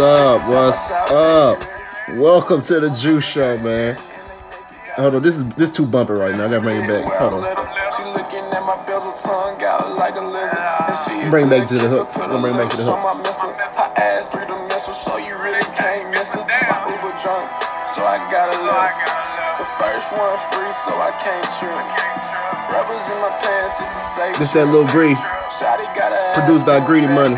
up? 0.00 0.48
What's 0.48 0.90
up? 0.90 1.62
Welcome 2.16 2.62
to 2.62 2.80
the 2.80 2.90
Juice 2.90 3.24
Show, 3.24 3.58
man. 3.58 3.98
Hold 4.96 5.16
on, 5.16 5.22
this 5.22 5.36
is 5.36 5.44
this 5.54 5.70
too 5.70 5.86
bumpy 5.86 6.12
right 6.12 6.34
now. 6.34 6.46
I 6.46 6.50
gotta 6.50 6.62
bring 6.62 6.82
it 6.82 6.88
back. 6.88 7.06
Hold 7.18 7.44
on. 7.44 7.46
She 7.94 8.02
looking 8.10 8.42
at 8.50 8.62
my 8.66 8.78
bezel 8.86 9.12
tongue 9.22 9.62
out 9.62 9.94
like 9.98 10.14
a 10.14 10.24
lizard. 10.26 11.30
Bring 11.30 11.48
back 11.48 11.66
to 11.68 11.74
the 11.74 11.88
hook. 11.88 12.10
Put 12.12 12.26
a 12.26 12.28
We'll 12.30 12.40
bring 12.40 12.54
back 12.54 12.70
to 12.70 12.76
the 12.76 12.84
hook. 12.84 12.98
on 12.98 13.16
my 13.16 13.22
missile. 13.22 13.54
Her 13.54 13.90
ass 13.98 14.26
through 14.30 14.46
the 14.46 14.58
missile, 14.66 14.94
so 15.06 15.18
you 15.18 15.34
really 15.38 15.62
can't 15.78 16.10
miss 16.10 16.30
it. 16.34 16.42
My 16.42 16.82
Uber 16.90 17.14
so 17.18 18.06
I 18.06 18.18
gotta 18.30 18.58
live. 18.62 18.94
The 19.58 19.66
first 19.78 20.06
free, 20.54 20.72
so 20.86 20.94
I 20.98 21.10
can't. 21.22 21.48
Rubbers 22.70 23.02
in 23.10 23.18
my 23.18 23.32
pants, 23.42 23.74
this 23.80 23.90
is 23.90 24.06
safe. 24.14 24.38
This 24.38 24.52
that 24.54 24.66
little 24.66 24.86
Bree. 24.92 25.14
Shawty 25.58 25.88
got 25.96 26.12
a 26.12 26.40
Produced 26.40 26.66
by 26.66 26.84
Greedy 26.86 27.08
Money. 27.08 27.34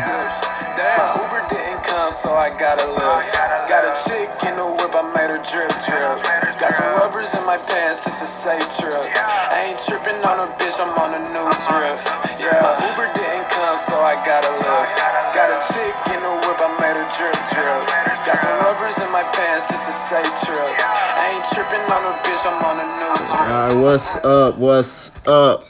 Pants, 8.43 8.75
safe 8.75 8.89
trip. 8.89 9.05
I 9.15 9.69
ain't 9.69 9.79
tripping 9.85 10.23
on 10.25 10.39
a 10.39 10.47
bitch, 10.57 10.79
I'm 10.79 10.93
on 10.97 11.13
a 11.13 11.21
new 11.29 11.47
drift. 11.69 12.05
Yeah, 12.39 12.89
Uber 12.89 13.13
didn't 13.13 13.49
come, 13.49 13.77
so 13.77 14.01
I 14.01 14.15
gotta 14.25 14.49
live. 14.49 15.33
Got 15.33 15.51
a 15.53 15.59
chick 15.73 15.93
in 16.13 16.21
the 16.21 16.33
whip, 16.47 16.57
I 16.59 16.69
made 16.81 16.97
her 16.97 17.07
drip 17.17 17.37
drip. 17.53 17.81
Got 18.25 18.37
some 18.37 18.57
rubbers 18.59 18.97
in 18.97 19.11
my 19.11 19.23
pants, 19.33 19.67
this 19.67 19.87
a 19.87 19.93
safe 19.93 20.25
trip. 20.41 20.69
I 21.17 21.33
ain't 21.33 21.45
tripping 21.53 21.81
on 21.81 22.01
a 22.01 22.13
bitch, 22.25 22.43
I'm 22.45 22.65
on 22.65 22.77
a 22.79 22.87
new 22.97 23.13
drip. 23.15 23.31
Alright, 23.31 23.77
what's 23.77 24.15
up? 24.17 24.57
What's 24.57 25.11
up? 25.27 25.67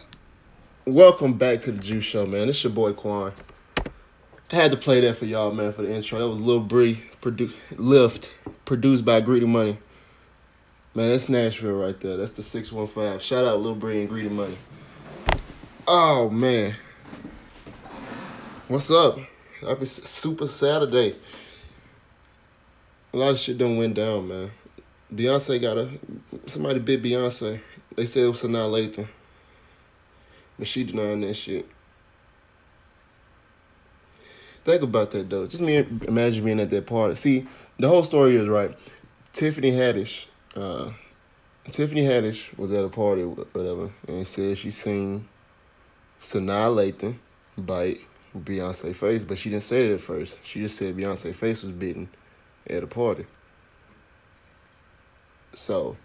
Welcome 0.85 1.37
back 1.37 1.61
to 1.61 1.71
the 1.71 1.79
Juice 1.79 2.05
Show, 2.05 2.25
man. 2.25 2.49
It's 2.49 2.63
your 2.63 2.73
boy 2.73 2.93
Quan. 2.93 3.33
I 4.51 4.55
had 4.55 4.71
to 4.71 4.77
play 4.77 4.99
that 5.01 5.17
for 5.17 5.25
y'all, 5.25 5.51
man, 5.51 5.71
for 5.71 5.83
the 5.83 5.93
intro. 5.93 6.19
That 6.19 6.27
was 6.27 6.41
Lil 6.41 6.59
Bree, 6.61 7.01
produ- 7.21 7.53
Lift, 7.77 8.33
produced 8.65 9.05
by 9.05 9.21
Greedy 9.21 9.45
Money. 9.45 9.77
Man, 10.93 11.09
that's 11.09 11.29
Nashville 11.29 11.79
right 11.79 11.97
there. 12.01 12.17
That's 12.17 12.31
the 12.31 12.43
615. 12.43 13.19
Shout 13.19 13.45
out 13.45 13.61
Lil 13.61 13.75
Bree 13.75 14.01
and 14.01 14.09
Greedy 14.09 14.27
Money. 14.27 14.57
Oh, 15.87 16.29
man. 16.29 16.75
What's 18.67 18.91
up? 18.91 19.17
Happy 19.61 19.85
Super 19.85 20.47
Saturday. 20.47 21.15
A 23.13 23.17
lot 23.17 23.31
of 23.31 23.39
shit 23.39 23.57
done 23.57 23.77
went 23.77 23.95
down, 23.95 24.27
man. 24.27 24.51
Beyonce 25.13 25.61
got 25.61 25.77
a 25.77 25.89
somebody 26.47 26.79
bit 26.79 27.03
Beyonce. 27.03 27.61
They 27.95 28.05
said 28.05 28.23
it 28.23 28.27
was 28.27 28.43
Sanaa 28.43 28.69
Lathan. 28.69 29.07
But 30.57 30.67
she 30.67 30.83
denying 30.83 31.21
that 31.21 31.35
shit. 31.35 31.65
Think 34.63 34.81
about 34.83 35.11
that 35.11 35.29
though. 35.29 35.47
Just 35.47 35.63
me 35.63 35.77
imagine 35.77 36.43
being 36.43 36.59
at 36.59 36.69
that 36.69 36.85
party. 36.85 37.15
See, 37.15 37.47
the 37.79 37.87
whole 37.87 38.03
story 38.03 38.35
is 38.35 38.47
right. 38.47 38.77
Tiffany 39.33 39.71
Haddish, 39.71 40.25
uh, 40.55 40.91
Tiffany 41.69 42.01
Haddish 42.01 42.57
was 42.57 42.73
at 42.73 42.83
a 42.83 42.89
party, 42.89 43.23
whatever, 43.23 43.91
and 44.07 44.25
said 44.27 44.57
she 44.57 44.71
seen 44.71 45.27
Sanaa 46.21 46.69
Lathan 46.73 47.15
bite 47.57 48.01
Beyonce 48.37 48.95
face, 48.95 49.23
but 49.23 49.37
she 49.37 49.49
didn't 49.49 49.63
say 49.63 49.85
it 49.85 49.93
at 49.93 50.01
first. 50.01 50.37
She 50.43 50.59
just 50.59 50.77
said 50.77 50.97
Beyonce 50.97 51.33
face 51.35 51.61
was 51.61 51.71
bitten 51.71 52.09
at 52.67 52.83
a 52.83 52.87
party. 52.87 53.25
So, 55.53 55.97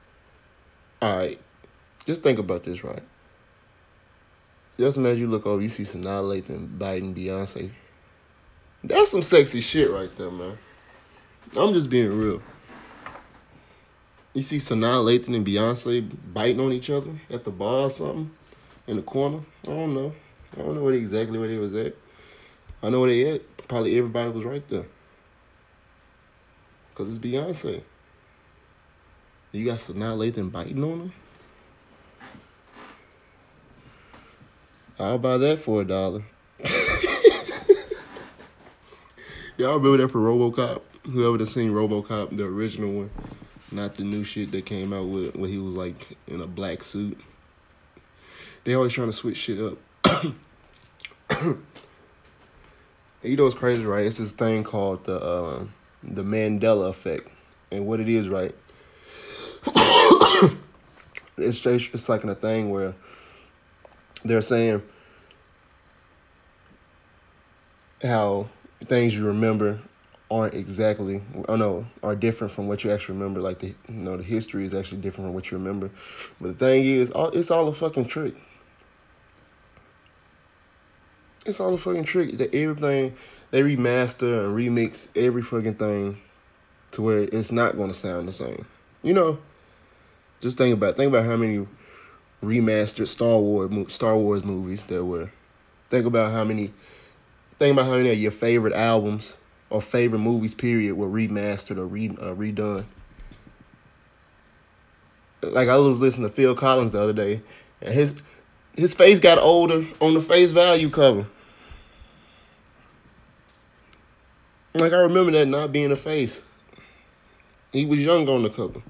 all 1.00 1.16
right, 1.16 1.40
just 2.04 2.22
think 2.22 2.38
about 2.38 2.62
this, 2.64 2.82
right? 2.82 3.02
Just 4.78 4.96
imagine 4.96 5.20
you 5.20 5.26
look 5.28 5.46
over, 5.46 5.62
you 5.62 5.68
see 5.68 5.84
Sanaa 5.84 6.22
Lathan 6.22 6.78
biting 6.78 7.14
Beyonce. 7.14 7.70
That's 8.84 9.10
some 9.10 9.22
sexy 9.22 9.60
shit 9.60 9.90
right 9.90 10.14
there, 10.16 10.30
man. 10.30 10.58
I'm 11.56 11.72
just 11.72 11.88
being 11.88 12.16
real. 12.16 12.42
You 14.36 14.42
see 14.42 14.58
Sanaa 14.58 15.02
Lathan 15.02 15.34
and 15.34 15.46
Beyonce 15.46 16.06
biting 16.34 16.60
on 16.60 16.70
each 16.70 16.90
other 16.90 17.10
at 17.30 17.44
the 17.44 17.50
bar 17.50 17.86
or 17.86 17.90
something 17.90 18.30
in 18.86 18.96
the 18.96 19.02
corner. 19.02 19.40
I 19.64 19.68
don't 19.68 19.94
know. 19.94 20.12
I 20.52 20.58
don't 20.60 20.74
know 20.74 20.82
what 20.82 20.92
exactly 20.92 21.38
where 21.38 21.48
they 21.48 21.56
was 21.56 21.74
at. 21.74 21.94
I 22.82 22.90
know 22.90 23.00
where 23.00 23.08
they 23.08 23.30
at. 23.30 23.66
Probably 23.66 23.96
everybody 23.96 24.28
was 24.32 24.44
right 24.44 24.68
there. 24.68 24.84
Cause 26.94 27.08
it's 27.08 27.16
Beyonce. 27.16 27.80
You 29.52 29.64
got 29.64 29.78
Sanaa 29.78 30.18
Lathan 30.18 30.52
biting 30.52 30.84
on 30.84 31.08
her. 31.08 31.14
I'll 34.98 35.16
buy 35.18 35.38
that 35.38 35.62
for 35.62 35.80
a 35.80 35.84
dollar. 35.86 36.22
Y'all 39.56 39.78
remember 39.78 39.96
that 39.96 40.08
for 40.08 40.18
RoboCop? 40.18 40.82
Whoever 41.10 41.38
that 41.38 41.46
seen 41.46 41.70
RoboCop, 41.70 42.36
the 42.36 42.44
original 42.44 42.92
one, 42.92 43.10
not 43.70 43.96
the 43.96 44.04
new 44.04 44.24
shit 44.24 44.52
that 44.52 44.66
came 44.66 44.92
out 44.92 45.08
with 45.08 45.34
when 45.34 45.50
he 45.50 45.58
was 45.58 45.74
like 45.74 46.16
in 46.26 46.40
a 46.40 46.46
black 46.46 46.82
suit. 46.82 47.18
They 48.64 48.74
always 48.74 48.92
trying 48.92 49.08
to 49.08 49.12
switch 49.12 49.38
shit 49.38 49.58
up. 49.60 49.78
You 53.22 53.36
know 53.36 53.44
what's 53.44 53.56
crazy, 53.56 53.84
right? 53.84 54.06
It's 54.06 54.18
this 54.18 54.32
thing 54.32 54.62
called 54.62 55.04
the 55.04 55.18
uh, 55.18 55.64
the 56.04 56.22
Mandela 56.22 56.90
effect, 56.90 57.26
and 57.72 57.84
what 57.84 57.98
it 57.98 58.08
is, 58.08 58.28
right? 58.28 58.54
it's 61.36 61.58
just, 61.58 61.92
it's 61.92 62.08
like 62.08 62.22
in 62.22 62.28
a 62.28 62.36
thing 62.36 62.70
where 62.70 62.94
they're 64.24 64.42
saying 64.42 64.80
how 68.00 68.48
things 68.84 69.12
you 69.16 69.26
remember 69.26 69.80
aren't 70.30 70.54
exactly 70.54 71.22
oh 71.48 71.56
no 71.56 71.86
are 72.02 72.16
different 72.16 72.52
from 72.52 72.66
what 72.66 72.82
you 72.82 72.90
actually 72.90 73.16
remember 73.16 73.40
like 73.40 73.58
the 73.60 73.68
you 73.68 73.94
know 73.94 74.16
the 74.16 74.22
history 74.22 74.64
is 74.64 74.74
actually 74.74 75.00
different 75.00 75.28
from 75.28 75.34
what 75.34 75.50
you 75.50 75.56
remember 75.56 75.90
but 76.40 76.48
the 76.48 76.54
thing 76.54 76.84
is 76.84 77.10
all, 77.12 77.28
it's 77.28 77.50
all 77.50 77.68
a 77.68 77.74
fucking 77.74 78.06
trick 78.06 78.34
it's 81.44 81.60
all 81.60 81.74
a 81.74 81.78
fucking 81.78 82.04
trick 82.04 82.36
that 82.38 82.52
everything 82.54 83.14
they 83.52 83.62
remaster 83.62 84.44
and 84.44 84.56
remix 84.56 85.08
every 85.14 85.42
fucking 85.42 85.74
thing 85.74 86.18
to 86.90 87.02
where 87.02 87.18
it's 87.18 87.52
not 87.52 87.76
going 87.76 87.88
to 87.88 87.94
sound 87.94 88.26
the 88.26 88.32
same 88.32 88.66
you 89.04 89.12
know 89.12 89.38
just 90.40 90.58
think 90.58 90.74
about 90.74 90.96
think 90.96 91.08
about 91.08 91.24
how 91.24 91.36
many 91.36 91.66
remastered 92.42 93.08
Star 93.08 93.38
Wars 93.38 93.92
Star 93.92 94.16
Wars 94.16 94.44
movies 94.44 94.82
there 94.88 95.04
were. 95.04 95.30
Think 95.90 96.06
about 96.06 96.32
how 96.32 96.44
many. 96.44 96.72
Think 97.58 97.72
about 97.72 97.86
how 97.86 97.96
many 97.96 98.10
of 98.10 98.18
your 98.18 98.32
favorite 98.32 98.74
albums 98.74 99.36
or 99.70 99.82
favorite 99.82 100.20
movies 100.20 100.54
period 100.54 100.94
were 100.96 101.08
remastered 101.08 101.78
or 101.78 101.86
re, 101.86 102.08
uh, 102.20 102.34
redone. 102.34 102.84
Like 105.42 105.68
I 105.68 105.76
was 105.76 106.00
listening 106.00 106.28
to 106.28 106.34
Phil 106.34 106.54
Collins 106.54 106.92
the 106.92 107.00
other 107.00 107.12
day, 107.12 107.42
and 107.82 107.94
his 107.94 108.14
his 108.76 108.94
face 108.94 109.20
got 109.20 109.38
older 109.38 109.86
on 110.00 110.14
the 110.14 110.22
face 110.22 110.50
value 110.50 110.90
cover. 110.90 111.26
Like 114.74 114.92
I 114.92 114.98
remember 114.98 115.32
that 115.32 115.46
not 115.46 115.72
being 115.72 115.92
a 115.92 115.96
face. 115.96 116.40
He 117.72 117.86
was 117.86 117.98
young 117.98 118.28
on 118.28 118.42
the 118.42 118.50
cover. 118.50 118.82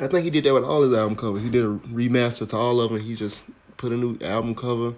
I 0.00 0.08
think 0.08 0.24
he 0.24 0.30
did 0.30 0.44
that 0.44 0.54
with 0.54 0.64
all 0.64 0.82
his 0.82 0.92
album 0.92 1.16
covers. 1.16 1.42
He 1.42 1.50
did 1.50 1.64
a 1.64 1.68
remaster 1.68 2.48
to 2.48 2.56
all 2.56 2.80
of 2.80 2.90
them. 2.90 3.00
He 3.00 3.14
just 3.14 3.42
put 3.76 3.92
a 3.92 3.96
new 3.96 4.18
album 4.20 4.54
cover 4.54 4.94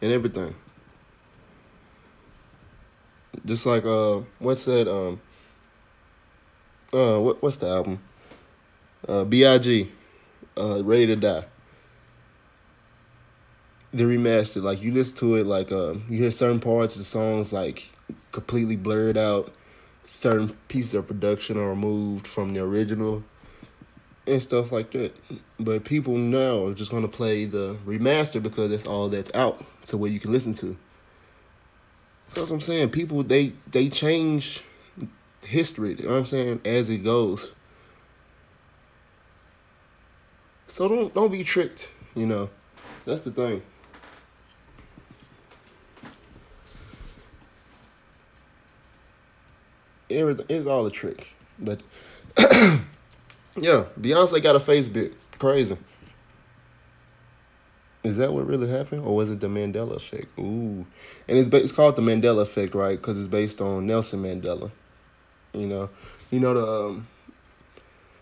and 0.00 0.12
everything. 0.12 0.54
Just 3.44 3.66
like 3.66 3.84
uh, 3.84 4.20
what's 4.38 4.64
that 4.66 4.90
um, 4.90 5.20
uh, 6.92 7.18
what 7.18 7.42
what's 7.42 7.56
the 7.56 7.68
album? 7.68 7.98
Uh, 9.08 9.24
Big, 9.24 9.88
uh, 10.56 10.82
Ready 10.84 11.06
to 11.06 11.16
Die. 11.16 11.44
The 13.94 14.04
remastered, 14.04 14.62
like 14.62 14.82
you 14.82 14.92
listen 14.92 15.16
to 15.16 15.34
it, 15.36 15.46
like 15.46 15.72
uh, 15.72 15.94
you 16.08 16.18
hear 16.18 16.30
certain 16.30 16.60
parts 16.60 16.94
of 16.94 17.00
the 17.00 17.04
songs 17.04 17.52
like 17.52 17.90
completely 18.30 18.76
blurred 18.76 19.16
out. 19.16 19.52
Certain 20.04 20.56
pieces 20.68 20.94
of 20.94 21.06
production 21.06 21.58
are 21.58 21.70
removed 21.70 22.26
from 22.26 22.54
the 22.54 22.60
original 22.60 23.22
and 24.26 24.42
stuff 24.42 24.72
like 24.72 24.92
that. 24.92 25.16
But 25.58 25.84
people 25.84 26.16
now 26.16 26.66
are 26.66 26.74
just 26.74 26.90
gonna 26.90 27.08
play 27.08 27.44
the 27.44 27.76
remaster 27.84 28.42
because 28.42 28.70
that's 28.70 28.86
all 28.86 29.08
that's 29.08 29.30
out 29.34 29.64
to 29.86 29.96
where 29.96 30.10
you 30.10 30.20
can 30.20 30.32
listen 30.32 30.54
to. 30.54 30.76
So 32.32 32.40
that's 32.40 32.50
what 32.50 32.56
I'm 32.56 32.60
saying. 32.62 32.90
People 32.90 33.22
they 33.24 33.52
they 33.70 33.90
change 33.90 34.62
history, 35.42 35.90
you 35.90 36.04
know 36.04 36.12
what 36.12 36.18
I'm 36.18 36.26
saying, 36.26 36.60
as 36.64 36.88
it 36.88 37.04
goes. 37.04 37.52
So 40.68 40.88
don't 40.88 41.12
don't 41.12 41.30
be 41.30 41.44
tricked, 41.44 41.90
you 42.14 42.24
know. 42.24 42.48
That's 43.04 43.20
the 43.20 43.32
thing. 43.32 43.60
Everything 50.08 50.46
it's 50.48 50.66
all 50.66 50.86
a 50.86 50.90
trick. 50.90 51.26
But 51.58 51.82
yeah, 53.58 53.84
Beyonce 54.00 54.42
got 54.42 54.56
a 54.56 54.60
face 54.60 54.88
Facebook. 54.88 55.12
Crazy. 55.38 55.76
Is 58.04 58.16
that 58.16 58.32
what 58.32 58.46
really 58.46 58.68
happened, 58.68 59.04
or 59.04 59.14
was 59.14 59.30
it 59.30 59.38
the 59.38 59.46
Mandela 59.46 59.96
effect? 59.96 60.26
Ooh, 60.38 60.84
and 61.28 61.38
it's 61.38 61.48
it's 61.54 61.72
called 61.72 61.94
the 61.94 62.02
Mandela 62.02 62.42
effect, 62.42 62.74
right? 62.74 63.00
Because 63.00 63.16
it's 63.16 63.28
based 63.28 63.60
on 63.60 63.86
Nelson 63.86 64.22
Mandela. 64.22 64.72
You 65.52 65.68
know, 65.68 65.90
you 66.30 66.40
know 66.40 66.54
the 66.54 66.66
um, 66.66 67.08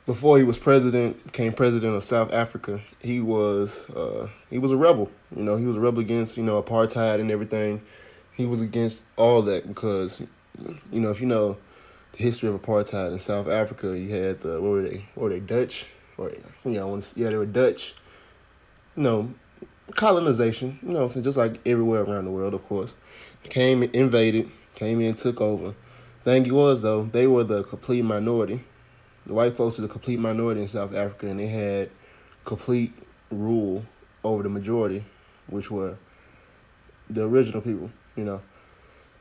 before 0.04 0.38
he 0.38 0.44
was 0.44 0.58
president, 0.58 1.24
became 1.24 1.52
president 1.52 1.94
of 1.94 2.04
South 2.04 2.32
Africa. 2.32 2.80
He 2.98 3.20
was 3.20 3.88
uh, 3.90 4.28
he 4.50 4.58
was 4.58 4.72
a 4.72 4.76
rebel. 4.76 5.10
You 5.34 5.44
know, 5.44 5.56
he 5.56 5.64
was 5.64 5.76
a 5.76 5.80
rebel 5.80 6.00
against 6.00 6.36
you 6.36 6.42
know 6.42 6.60
apartheid 6.62 7.20
and 7.20 7.30
everything. 7.30 7.80
He 8.34 8.44
was 8.44 8.60
against 8.60 9.00
all 9.16 9.42
that 9.42 9.66
because 9.66 10.20
you 10.92 11.00
know 11.00 11.10
if 11.10 11.20
you 11.20 11.26
know 11.26 11.56
the 12.12 12.18
history 12.18 12.48
of 12.48 12.60
apartheid 12.60 13.12
in 13.12 13.20
South 13.20 13.48
Africa, 13.48 13.96
you 13.96 14.10
had 14.10 14.40
the 14.42 14.60
what 14.60 14.70
were 14.70 14.82
they? 14.82 15.06
What 15.14 15.24
were 15.24 15.30
they 15.30 15.40
Dutch? 15.40 15.86
Or 16.18 16.32
yeah, 16.64 16.82
I 16.82 16.84
want 16.84 17.04
to 17.04 17.20
yeah 17.20 17.30
they 17.30 17.36
were 17.36 17.46
Dutch. 17.46 17.94
Know, 18.96 19.32
colonization. 19.94 20.78
You 20.82 20.92
know, 20.92 21.08
just 21.08 21.36
like 21.36 21.60
everywhere 21.66 22.02
around 22.02 22.24
the 22.24 22.30
world, 22.30 22.54
of 22.54 22.66
course, 22.66 22.94
came 23.44 23.82
invaded, 23.82 24.50
came 24.74 25.00
in, 25.00 25.14
took 25.14 25.40
over. 25.40 25.74
Thing 26.24 26.52
was 26.52 26.82
though, 26.82 27.04
they 27.04 27.26
were 27.26 27.44
the 27.44 27.64
complete 27.64 28.02
minority. 28.02 28.62
The 29.26 29.34
white 29.34 29.56
folks 29.56 29.78
were 29.78 29.82
the 29.82 29.92
complete 29.92 30.18
minority 30.18 30.62
in 30.62 30.68
South 30.68 30.94
Africa, 30.94 31.26
and 31.26 31.40
they 31.40 31.46
had 31.46 31.90
complete 32.44 32.92
rule 33.30 33.84
over 34.24 34.42
the 34.42 34.48
majority, 34.48 35.04
which 35.48 35.70
were 35.70 35.96
the 37.08 37.24
original 37.24 37.60
people. 37.60 37.90
You 38.16 38.24
know. 38.24 38.42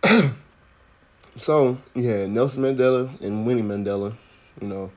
so 1.37 1.77
you 1.95 2.07
had 2.07 2.29
Nelson 2.29 2.63
Mandela 2.63 3.21
and 3.21 3.45
Winnie 3.45 3.61
Mandela. 3.61 4.15
You 4.61 4.67
know, 4.67 4.91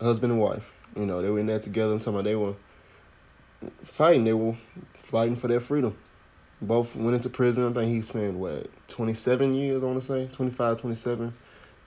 husband 0.00 0.32
and 0.32 0.40
wife. 0.40 0.72
You 0.96 1.06
know, 1.06 1.22
they 1.22 1.30
were 1.30 1.40
in 1.40 1.46
there 1.46 1.60
together. 1.60 1.92
I'm 1.92 1.98
talking 1.98 2.14
about 2.14 2.24
they 2.24 2.36
were 2.36 2.54
fighting. 3.84 4.24
They 4.24 4.32
were 4.32 4.56
fighting 4.94 5.36
for 5.36 5.48
their 5.48 5.60
freedom. 5.60 5.96
Both 6.60 6.94
went 6.94 7.14
into 7.14 7.28
prison. 7.28 7.66
I 7.68 7.72
think 7.72 7.90
he 7.90 8.02
spent, 8.02 8.34
what, 8.34 8.68
27 8.88 9.54
years, 9.54 9.82
I 9.82 9.86
want 9.86 10.00
to 10.00 10.06
say? 10.06 10.28
25, 10.32 10.80
27 10.80 11.34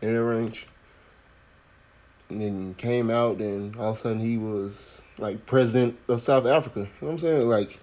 in 0.02 0.14
that 0.14 0.24
range. 0.24 0.68
And 2.30 2.42
then 2.42 2.74
came 2.76 3.10
out, 3.10 3.38
and 3.38 3.76
all 3.78 3.92
of 3.92 3.98
a 3.98 4.00
sudden 4.00 4.20
he 4.20 4.38
was, 4.38 5.02
like, 5.18 5.46
president 5.46 5.98
of 6.10 6.22
South 6.22 6.46
Africa. 6.46 6.82
You 6.82 6.86
know 6.86 6.92
what 7.00 7.12
I'm 7.12 7.18
saying? 7.20 7.48
Like, 7.48 7.80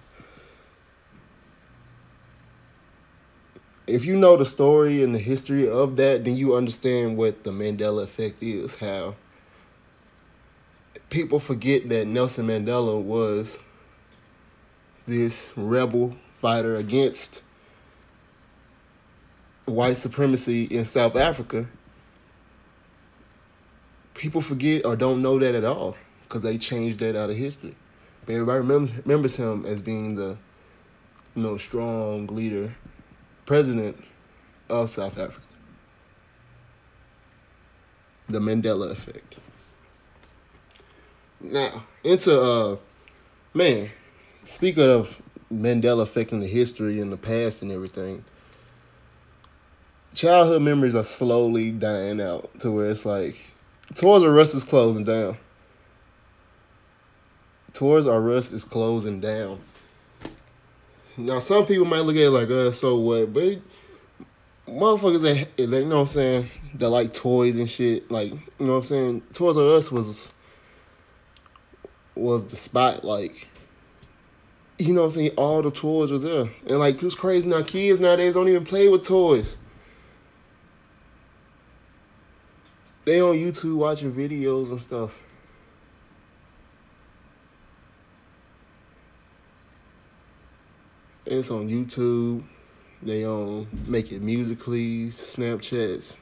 if 3.87 4.05
you 4.05 4.15
know 4.15 4.37
the 4.37 4.45
story 4.45 5.03
and 5.03 5.13
the 5.13 5.19
history 5.19 5.67
of 5.69 5.95
that, 5.97 6.23
then 6.23 6.35
you 6.35 6.55
understand 6.55 7.17
what 7.17 7.43
the 7.43 7.51
Mandela 7.51 8.03
effect 8.03 8.41
is. 8.41 8.75
How 8.75 9.15
people 11.09 11.39
forget 11.39 11.89
that 11.89 12.07
Nelson 12.07 12.47
Mandela 12.47 13.01
was 13.01 13.57
this 15.05 15.53
rebel 15.55 16.15
fighter 16.39 16.75
against 16.75 17.41
white 19.65 19.97
supremacy 19.97 20.65
in 20.65 20.85
South 20.85 21.15
Africa. 21.15 21.67
People 24.13 24.41
forget 24.41 24.85
or 24.85 24.95
don't 24.95 25.21
know 25.21 25.39
that 25.39 25.55
at 25.55 25.63
all 25.63 25.95
because 26.23 26.41
they 26.41 26.57
changed 26.57 26.99
that 26.99 27.15
out 27.15 27.29
of 27.29 27.35
history. 27.35 27.75
But 28.25 28.33
everybody 28.33 28.59
remembers, 28.59 28.93
remembers 29.05 29.35
him 29.35 29.65
as 29.65 29.81
being 29.81 30.15
the 30.15 30.37
you 31.35 31.43
know 31.43 31.57
strong 31.57 32.27
leader, 32.27 32.73
president 33.45 34.03
of 34.69 34.89
South 34.89 35.17
Africa. 35.17 35.41
The 38.29 38.39
Mandela 38.39 38.91
effect. 38.91 39.37
Now 41.41 41.83
into 42.03 42.41
uh 42.41 42.77
man, 43.53 43.91
speaking 44.45 44.89
of 44.89 45.15
Mandela 45.51 46.03
affecting 46.03 46.39
the 46.39 46.47
history 46.47 46.99
and 46.99 47.11
the 47.11 47.17
past 47.17 47.61
and 47.61 47.71
everything, 47.71 48.23
childhood 50.13 50.61
memories 50.61 50.95
are 50.95 51.03
slowly 51.03 51.71
dying 51.71 52.21
out 52.21 52.59
to 52.59 52.71
where 52.71 52.89
it's 52.89 53.05
like 53.05 53.37
Toys 53.95 54.23
R 54.23 54.39
Us 54.39 54.53
is 54.53 54.63
closing 54.63 55.03
down. 55.03 55.37
Toys 57.73 58.07
R 58.07 58.31
Us 58.31 58.51
is 58.51 58.63
closing 58.63 59.19
down. 59.19 59.61
Now 61.17 61.39
some 61.39 61.65
people 61.65 61.85
might 61.85 62.01
look 62.01 62.15
at 62.15 62.23
it 62.23 62.29
like, 62.29 62.49
uh, 62.49 62.71
so 62.71 62.97
what? 62.99 63.33
But 63.33 63.59
motherfuckers 64.67 65.21
that 65.21 65.47
you 65.57 65.67
know 65.67 65.95
what 65.95 66.01
I'm 66.01 66.07
saying, 66.07 66.49
that 66.75 66.89
like 66.89 67.13
toys 67.13 67.57
and 67.57 67.69
shit, 67.69 68.09
like 68.11 68.31
you 68.31 68.39
know 68.59 68.73
what 68.73 68.77
I'm 68.77 68.83
saying, 68.83 69.21
Toys 69.33 69.57
R 69.57 69.75
Us 69.75 69.91
was 69.91 70.33
was 72.15 72.45
the 72.47 72.55
spot 72.55 73.03
like 73.03 73.47
you 74.77 74.93
know 74.93 75.01
what 75.01 75.07
I'm 75.07 75.13
saying? 75.13 75.31
All 75.37 75.61
the 75.61 75.71
toys 75.71 76.11
were 76.11 76.19
there. 76.19 76.49
And 76.67 76.79
like, 76.79 77.01
it's 77.01 77.15
crazy 77.15 77.47
now. 77.47 77.63
Kids 77.63 77.99
nowadays 77.99 78.33
don't 78.33 78.49
even 78.49 78.65
play 78.65 78.87
with 78.89 79.05
toys. 79.05 79.57
They 83.05 83.21
on 83.21 83.35
YouTube 83.35 83.75
watching 83.75 84.13
videos 84.13 84.71
and 84.71 84.81
stuff. 84.81 85.13
It's 91.25 91.49
on 91.49 91.69
YouTube. 91.69 92.43
They 93.01 93.25
on 93.25 93.67
making 93.87 94.25
Musical.ly, 94.25 95.11
Snapchats. 95.11 96.15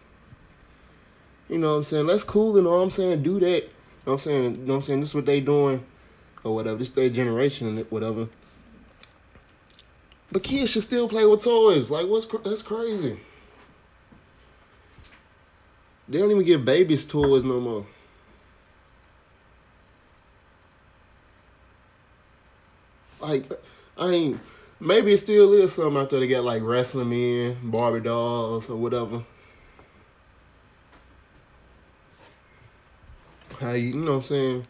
You 1.50 1.58
know 1.58 1.72
what 1.72 1.78
I'm 1.78 1.84
saying? 1.84 2.08
That's 2.08 2.24
cool 2.24 2.58
and 2.58 2.68
all 2.68 2.82
I'm 2.82 2.92
saying. 2.92 3.24
Do 3.24 3.40
that. 3.40 3.46
You 3.46 3.62
know 3.62 3.68
what 4.04 4.14
I'm 4.14 4.20
saying? 4.20 4.44
You 4.44 4.50
know 4.50 4.74
what 4.74 4.76
I'm 4.76 4.82
saying? 4.82 5.00
This 5.00 5.10
is 5.10 5.16
what 5.16 5.26
they 5.26 5.40
doing 5.40 5.86
or 6.44 6.56
whatever. 6.56 6.78
This 6.78 6.90
their 6.90 7.10
generation 7.10 7.68
and 7.68 7.92
whatever. 7.92 8.28
But 10.32 10.44
kids 10.44 10.72
should 10.72 10.84
still 10.84 11.08
play 11.08 11.26
with 11.26 11.44
toys. 11.44 11.90
Like, 11.92 12.08
what's 12.08 12.26
that's 12.26 12.62
crazy. 12.62 13.20
They 16.08 16.18
don't 16.18 16.32
even 16.32 16.44
give 16.44 16.66
babies 16.66 17.06
toys 17.06 17.44
no 17.44 17.60
more. 17.60 17.86
Like, 23.22 23.52
I 23.98 24.08
mean, 24.08 24.40
maybe 24.80 25.14
it 25.14 25.20
still 25.20 25.54
is 25.54 25.74
something 25.74 26.02
out 26.02 26.10
there. 26.10 26.20
They 26.20 26.28
got 26.28 26.44
like 26.44 26.62
wrestling 26.64 27.10
men, 27.10 27.58
Barbie 27.64 28.02
dolls, 28.02 28.70
or 28.70 28.76
whatever. 28.76 29.24
How 33.60 33.72
you, 33.72 33.90
you 33.90 33.94
know 33.96 34.12
what 34.12 34.18
I'm 34.18 34.24
saying? 34.24 34.68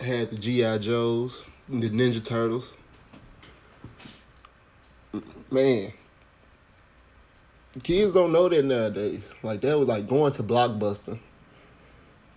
Had 0.00 0.30
the 0.30 0.38
G.I. 0.38 0.78
Joes, 0.78 1.44
the 1.68 1.90
Ninja 1.90 2.24
Turtles 2.24 2.72
man, 5.54 5.92
kids 7.82 8.12
don't 8.12 8.32
know 8.32 8.48
that 8.48 8.64
nowadays. 8.64 9.34
Like 9.42 9.60
that 9.62 9.78
was 9.78 9.88
like 9.88 10.08
going 10.08 10.32
to 10.32 10.42
Blockbuster. 10.42 11.18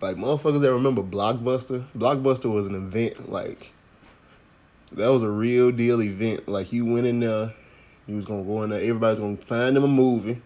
Like 0.02 0.16
motherfuckers 0.16 0.62
that 0.62 0.72
remember 0.72 1.02
Blockbuster. 1.02 1.84
Blockbuster 1.98 2.54
was 2.54 2.68
an 2.68 2.76
event. 2.76 3.30
Like 3.30 3.72
that 4.94 5.08
was 5.08 5.24
a 5.24 5.30
real 5.30 5.72
deal 5.72 6.02
event. 6.02 6.48
Like 6.48 6.72
you 6.72 6.86
went 6.86 7.08
in 7.08 7.20
there, 7.20 7.54
you 8.06 8.16
was 8.16 8.26
gonna 8.26 8.44
go 8.44 8.64
in 8.64 8.70
there. 8.70 8.80
Everybody's 8.80 9.20
gonna 9.20 9.38
find 9.38 9.76
them 9.76 9.84
a 9.84 9.88
movie. 9.88 10.42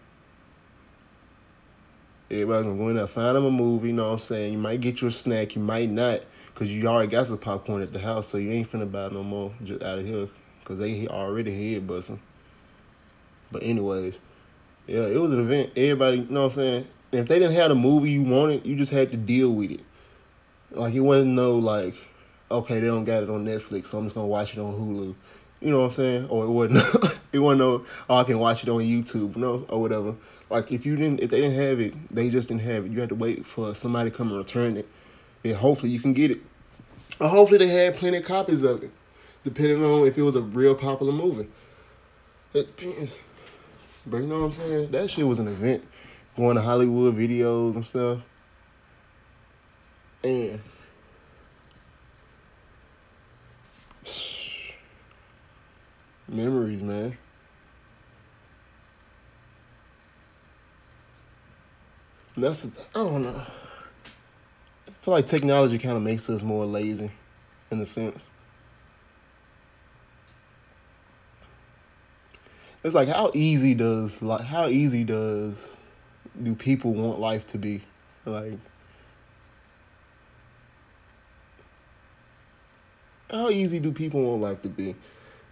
Everybody's 2.30 2.64
gonna 2.64 2.78
go 2.78 2.88
in 2.88 2.96
there, 2.96 3.06
find 3.06 3.36
them 3.36 3.44
a 3.44 3.50
movie. 3.50 3.88
You 3.88 3.94
know 3.94 4.06
what 4.06 4.12
I'm 4.12 4.18
saying? 4.18 4.52
You 4.54 4.58
might 4.58 4.80
get 4.80 5.02
you 5.02 5.08
a 5.08 5.10
snack, 5.10 5.54
you 5.54 5.60
might 5.60 5.90
not, 5.90 6.20
cause 6.54 6.66
you 6.66 6.86
already 6.86 7.10
got 7.10 7.26
some 7.26 7.36
popcorn 7.36 7.82
at 7.82 7.92
the 7.92 7.98
house, 7.98 8.26
so 8.26 8.38
you 8.38 8.50
ain't 8.50 8.72
finna 8.72 8.90
buy 8.90 9.10
no 9.10 9.22
more 9.22 9.52
just 9.62 9.82
out 9.82 9.98
of 9.98 10.06
here, 10.06 10.30
cause 10.64 10.78
they 10.78 11.06
already 11.08 11.74
head 11.74 11.86
busting. 11.86 12.18
But 13.52 13.62
anyways, 13.62 14.18
yeah, 14.86 15.06
it 15.06 15.20
was 15.20 15.32
an 15.32 15.40
event. 15.40 15.70
Everybody, 15.76 16.18
you 16.18 16.26
know 16.28 16.44
what 16.44 16.52
I'm 16.52 16.56
saying? 16.56 16.86
If 17.12 17.28
they 17.28 17.38
didn't 17.38 17.54
have 17.54 17.68
the 17.68 17.74
movie 17.74 18.10
you 18.10 18.22
wanted, 18.22 18.66
you 18.66 18.74
just 18.74 18.90
had 18.90 19.10
to 19.10 19.16
deal 19.16 19.52
with 19.52 19.70
it. 19.70 19.80
Like 20.70 20.94
it 20.94 21.00
wasn't 21.00 21.32
no 21.32 21.56
like, 21.56 21.94
okay, 22.50 22.80
they 22.80 22.86
don't 22.86 23.04
got 23.04 23.22
it 23.22 23.30
on 23.30 23.44
Netflix, 23.44 23.88
so 23.88 23.98
I'm 23.98 24.04
just 24.04 24.14
gonna 24.14 24.26
watch 24.26 24.54
it 24.54 24.58
on 24.58 24.72
Hulu. 24.72 25.14
You 25.60 25.70
know 25.70 25.80
what 25.80 25.86
I'm 25.86 25.92
saying? 25.92 26.28
Or 26.28 26.44
it 26.44 26.48
wasn't 26.48 27.18
it 27.32 27.38
wasn't 27.38 27.60
no 27.60 27.84
oh 28.08 28.16
I 28.16 28.24
can 28.24 28.38
watch 28.38 28.62
it 28.62 28.70
on 28.70 28.80
YouTube, 28.80 29.36
no, 29.36 29.66
or 29.68 29.80
whatever. 29.80 30.14
Like 30.50 30.72
if 30.72 30.86
you 30.86 30.96
didn't 30.96 31.20
if 31.20 31.30
they 31.30 31.40
didn't 31.40 31.60
have 31.60 31.80
it, 31.80 31.94
they 32.14 32.30
just 32.30 32.48
didn't 32.48 32.62
have 32.62 32.86
it. 32.86 32.92
You 32.92 33.00
had 33.00 33.10
to 33.10 33.14
wait 33.14 33.46
for 33.46 33.74
somebody 33.74 34.10
to 34.10 34.16
come 34.16 34.28
and 34.28 34.38
return 34.38 34.78
it. 34.78 34.88
And 35.44 35.54
hopefully 35.54 35.90
you 35.90 36.00
can 36.00 36.14
get 36.14 36.30
it. 36.30 36.38
Or 37.20 37.28
hopefully 37.28 37.58
they 37.58 37.68
had 37.68 37.96
plenty 37.96 38.16
of 38.16 38.24
copies 38.24 38.62
of 38.64 38.82
it. 38.82 38.90
Depending 39.44 39.84
on 39.84 40.06
if 40.06 40.16
it 40.16 40.22
was 40.22 40.36
a 40.36 40.42
real 40.42 40.74
popular 40.74 41.12
movie. 41.12 41.48
It 42.54 42.76
depends. 42.76 43.18
But 44.06 44.18
you 44.18 44.26
know 44.26 44.40
what 44.40 44.46
I'm 44.46 44.52
saying? 44.52 44.90
That 44.90 45.10
shit 45.10 45.26
was 45.26 45.38
an 45.38 45.48
event. 45.48 45.84
Going 46.36 46.56
to 46.56 46.62
Hollywood 46.62 47.16
videos 47.16 47.74
and 47.74 47.84
stuff. 47.84 48.20
And 50.24 50.60
memories, 56.28 56.82
man. 56.82 57.16
That's 62.36 62.62
the 62.62 62.70
th- 62.70 62.88
I 62.94 62.98
don't 62.98 63.22
know. 63.22 63.42
I 64.88 64.92
feel 65.02 65.14
like 65.14 65.26
technology 65.26 65.78
kind 65.78 65.96
of 65.96 66.02
makes 66.02 66.28
us 66.30 66.42
more 66.42 66.64
lazy 66.64 67.10
in 67.70 67.80
a 67.80 67.86
sense. 67.86 68.30
It's 72.84 72.94
like 72.94 73.08
how 73.08 73.30
easy 73.32 73.74
does 73.74 74.20
like 74.20 74.44
how 74.44 74.66
easy 74.66 75.04
does 75.04 75.76
do 76.42 76.54
people 76.54 76.94
want 76.94 77.20
life 77.20 77.46
to 77.48 77.58
be? 77.58 77.82
Like 78.24 78.58
how 83.30 83.50
easy 83.50 83.78
do 83.78 83.92
people 83.92 84.22
want 84.22 84.42
life 84.42 84.62
to 84.62 84.68
be? 84.68 84.96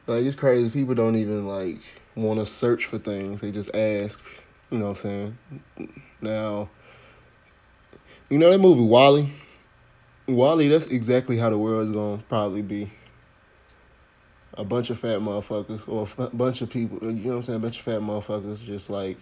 Like 0.06 0.24
it's 0.24 0.34
crazy. 0.34 0.70
People 0.70 0.94
don't 0.94 1.16
even 1.16 1.46
like 1.46 1.78
want 2.16 2.40
to 2.40 2.46
search 2.46 2.86
for 2.86 2.98
things. 2.98 3.40
They 3.40 3.52
just 3.52 3.74
ask. 3.74 4.20
You 4.70 4.78
know 4.78 4.84
what 4.86 4.90
I'm 4.90 4.96
saying? 4.96 5.38
Now, 6.20 6.68
you 8.28 8.38
know 8.38 8.50
that 8.50 8.58
movie 8.58 8.82
WALL-E. 8.82 9.32
WALL-E. 10.28 10.68
That's 10.68 10.86
exactly 10.86 11.36
how 11.36 11.50
the 11.50 11.58
world's 11.58 11.90
gonna 11.90 12.22
probably 12.28 12.62
be. 12.62 12.92
A 14.54 14.64
bunch 14.64 14.90
of 14.90 14.98
fat 14.98 15.20
motherfuckers, 15.20 15.88
or 15.88 16.08
a 16.18 16.28
bunch 16.30 16.60
of 16.60 16.70
people. 16.70 16.98
You 17.02 17.12
know 17.12 17.28
what 17.30 17.36
I'm 17.36 17.42
saying? 17.42 17.56
A 17.58 17.60
bunch 17.60 17.78
of 17.78 17.84
fat 17.84 18.00
motherfuckers, 18.00 18.64
just 18.64 18.90
like, 18.90 19.16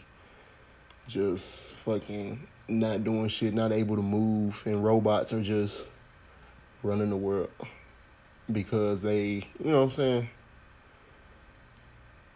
just 1.06 1.73
fucking 1.85 2.40
not 2.68 3.04
doing 3.04 3.28
shit, 3.28 3.54
not 3.54 3.73
able 3.73 3.97
to 3.97 4.02
move, 4.02 4.61
and 4.66 4.85
robots 4.85 5.32
are 5.32 5.42
just 5.42 5.87
running 6.82 7.11
the 7.11 7.16
world 7.16 7.50
because 8.52 9.00
they, 9.00 9.47
you 9.62 9.70
know 9.70 9.78
what 9.78 9.85
I'm 9.85 9.90
saying? 9.90 10.28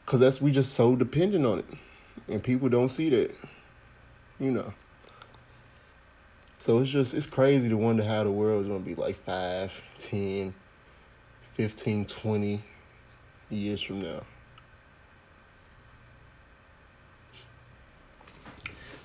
Because 0.05 0.21
that's, 0.21 0.41
we 0.41 0.51
just 0.53 0.75
so 0.75 0.97
dependent 0.97 1.47
on 1.47 1.61
it. 1.61 1.67
And 2.29 2.43
people 2.43 2.69
don't 2.69 2.89
see 2.89 3.09
that, 3.11 3.35
you 4.39 4.51
know. 4.51 4.73
So 6.59 6.79
it's 6.79 6.91
just, 6.91 7.15
it's 7.15 7.27
crazy 7.27 7.69
to 7.69 7.77
wonder 7.77 8.05
how 8.05 8.23
the 8.25 8.31
world 8.31 8.63
is 8.63 8.69
going 8.69 8.83
to 8.83 8.89
be 8.89 8.95
like 8.95 9.17
5, 9.25 9.73
10, 9.99 10.55
15, 11.55 12.05
20 12.07 12.65
years 13.57 13.83
from 13.83 14.01
now. 14.01 14.23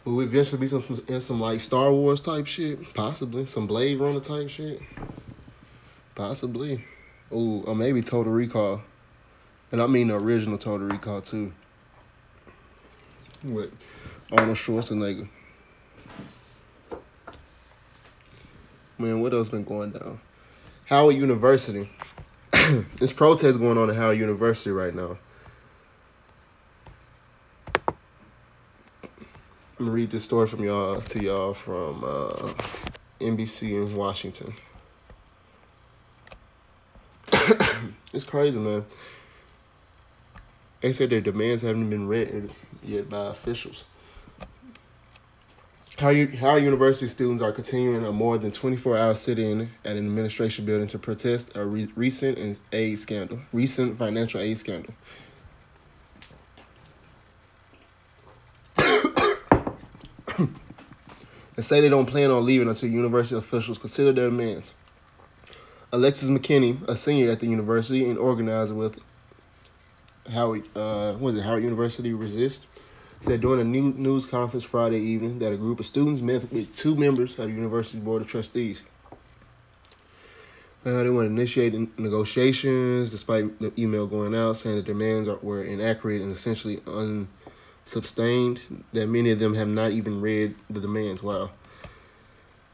Will 0.08 0.16
we 0.16 0.24
eventually 0.24 0.62
be 0.62 0.68
some 0.68 0.84
in 1.10 1.20
some 1.20 1.42
like 1.42 1.60
Star 1.60 1.92
Wars 1.92 2.22
type 2.22 2.48
shit? 2.48 2.94
Possibly. 2.94 3.46
Some 3.46 3.68
Blade 3.68 4.00
Runner 4.00 4.22
type 4.22 4.50
shit? 4.50 4.82
Possibly. 6.16 6.82
Ooh, 7.34 7.63
or 7.68 7.75
maybe 7.75 8.01
Total 8.01 8.32
Recall. 8.32 8.82
And 9.74 9.82
I 9.82 9.88
mean 9.88 10.08
the 10.08 10.16
original 10.16 10.58
Total 10.58 10.88
Recall 10.88 11.22
too. 11.22 11.51
With 13.44 13.74
Arnold 14.32 14.58
Schwarzenegger. 14.58 15.27
Man, 18.98 19.20
what 19.20 19.34
else 19.34 19.50
been 19.50 19.66
going 19.66 19.92
down? 19.92 20.22
Howard 20.86 21.16
University. 21.16 21.89
This 23.00 23.13
protest 23.13 23.59
going 23.59 23.77
on 23.77 23.89
at 23.89 23.95
Howard 23.95 24.17
University 24.17 24.71
right 24.71 24.93
now. 24.93 25.17
I'm 29.79 29.86
gonna 29.86 29.91
read 29.91 30.12
this 30.12 30.24
story 30.24 30.47
from 30.47 30.63
y'all 30.63 31.01
to 31.01 31.19
y'all 31.19 31.53
from 31.53 32.03
uh, 32.03 32.53
NBC 33.19 33.71
in 33.74 33.95
Washington. 33.95 34.53
it's 38.13 38.24
crazy, 38.24 38.59
man. 38.59 38.83
They 40.81 40.93
said 40.93 41.09
their 41.09 41.21
demands 41.21 41.62
haven't 41.62 41.89
been 41.89 42.07
read 42.07 42.51
yet 42.83 43.09
by 43.09 43.27
officials. 43.27 43.86
Howard 45.98 46.63
University 46.63 47.08
students 47.08 47.42
are 47.42 47.51
continuing 47.51 48.06
a 48.06 48.12
more 48.12 48.38
than 48.38 48.51
24-hour 48.51 49.16
sit-in 49.16 49.72
at 49.84 49.98
an 49.98 50.06
administration 50.06 50.63
building 50.63 50.88
to 50.89 51.00
protest 51.00 51.58
a 51.58 51.66
re- 51.66 51.92
recent 51.96 52.60
aid 52.72 53.00
scandal, 53.00 53.39
recent 53.51 53.98
financial 53.98 54.39
aid 54.39 54.60
scandal. 54.60 54.94
and 60.38 60.54
say 61.62 61.82
they 61.82 61.89
don't 61.89 62.06
plan 62.06 62.30
on 62.30 62.46
leaving 62.46 62.70
until 62.70 62.89
university 62.89 63.36
officials 63.36 63.80
consider 63.80 64.12
their 64.12 64.30
demands. 64.30 64.75
Alexis 65.92 66.30
McKinney, 66.30 66.88
a 66.88 66.96
senior 66.96 67.32
at 67.32 67.39
the 67.39 67.48
university 67.48 68.08
and 68.08 68.20
organizer 68.20 68.75
with 68.75 69.01
Howard, 70.30 70.63
uh, 70.75 71.16
what 71.16 71.34
is 71.34 71.39
it, 71.39 71.44
Howard 71.44 71.63
University 71.63 72.13
Resist, 72.13 72.68
said 73.21 73.41
during 73.41 73.59
a 73.59 73.63
new 73.63 73.93
news 73.93 74.25
conference 74.25 74.63
Friday 74.63 75.00
evening 75.00 75.39
that 75.39 75.51
a 75.51 75.57
group 75.57 75.79
of 75.79 75.86
students 75.86 76.21
met 76.21 76.51
with 76.51 76.75
two 76.75 76.95
members 76.95 77.38
of 77.39 77.47
the 77.47 77.51
university 77.51 78.00
board 78.00 78.21
of 78.21 78.27
trustees. 78.27 78.81
Uh, 80.86 81.03
they 81.03 81.09
want 81.09 81.25
to 81.25 81.31
initiate 81.31 81.74
negotiations 82.00 83.09
despite 83.09 83.59
the 83.59 83.74
email 83.77 84.07
going 84.07 84.36
out 84.36 84.57
saying 84.57 84.75
the 84.75 84.81
demands 84.81 85.27
are, 85.27 85.38
were 85.38 85.63
inaccurate 85.63 86.21
and 86.21 86.31
essentially 86.31 86.79
unsubstantiated, 86.88 88.83
that 88.93 89.07
many 89.07 89.31
of 89.31 89.39
them 89.39 89.55
have 89.55 89.67
not 89.67 89.91
even 89.91 90.21
read 90.21 90.55
the 90.69 90.79
demands. 90.79 91.21
Wow. 91.24 91.50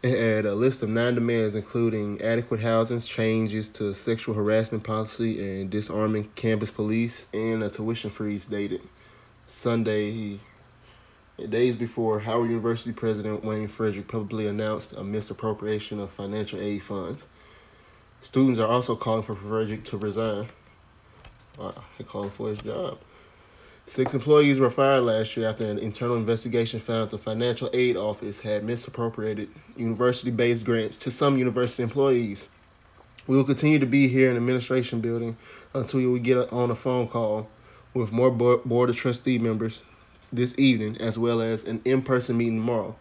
It 0.03 0.19
had 0.19 0.45
a 0.45 0.53
list 0.53 0.83
of 0.83 0.89
nine 0.89 1.15
demands, 1.15 1.55
including 1.55 2.21
adequate 2.21 2.59
housing, 2.59 2.99
changes 2.99 3.69
to 3.69 3.93
sexual 3.95 4.35
harassment 4.35 4.83
policy, 4.83 5.61
and 5.61 5.69
disarming 5.69 6.29
campus 6.35 6.69
police, 6.69 7.25
and 7.33 7.63
a 7.63 7.69
tuition 7.69 8.09
freeze 8.09 8.45
dated 8.45 8.81
Sunday, 9.47 10.39
days 11.49 11.75
before 11.75 12.19
Howard 12.19 12.49
University 12.49 12.91
President 12.91 13.43
Wayne 13.43 13.67
Frederick 13.67 14.07
publicly 14.07 14.47
announced 14.47 14.93
a 14.93 15.03
misappropriation 15.03 15.99
of 15.99 16.11
financial 16.11 16.59
aid 16.59 16.83
funds. 16.83 17.27
Students 18.21 18.59
are 18.59 18.67
also 18.67 18.95
calling 18.95 19.23
for 19.23 19.35
Frederick 19.35 19.83
to 19.85 19.97
resign. 19.97 20.47
Wow, 21.57 21.83
for 22.35 22.49
his 22.49 22.59
job. 22.59 22.97
Six 23.85 24.13
employees 24.13 24.59
were 24.59 24.71
fired 24.71 25.01
last 25.01 25.35
year 25.35 25.49
after 25.49 25.69
an 25.69 25.77
internal 25.77 26.15
investigation 26.15 26.79
found 26.79 27.11
the 27.11 27.17
financial 27.17 27.69
aid 27.73 27.97
office 27.97 28.39
had 28.39 28.63
misappropriated 28.63 29.49
university 29.75 30.31
based 30.31 30.63
grants 30.63 30.97
to 30.99 31.11
some 31.11 31.37
university 31.37 31.83
employees. 31.83 32.47
We 33.27 33.35
will 33.35 33.43
continue 33.43 33.79
to 33.79 33.85
be 33.85 34.07
here 34.07 34.29
in 34.29 34.35
the 34.35 34.41
administration 34.41 35.01
building 35.01 35.37
until 35.73 36.11
we 36.11 36.19
get 36.19 36.51
on 36.51 36.71
a 36.71 36.75
phone 36.75 37.07
call 37.07 37.49
with 37.93 38.11
more 38.11 38.31
board 38.31 38.89
of 38.89 38.95
trustee 38.95 39.37
members 39.37 39.81
this 40.31 40.55
evening, 40.57 40.97
as 40.99 41.17
well 41.17 41.41
as 41.41 41.63
an 41.65 41.81
in 41.85 42.01
person 42.01 42.37
meeting 42.37 42.57
tomorrow. 42.57 42.95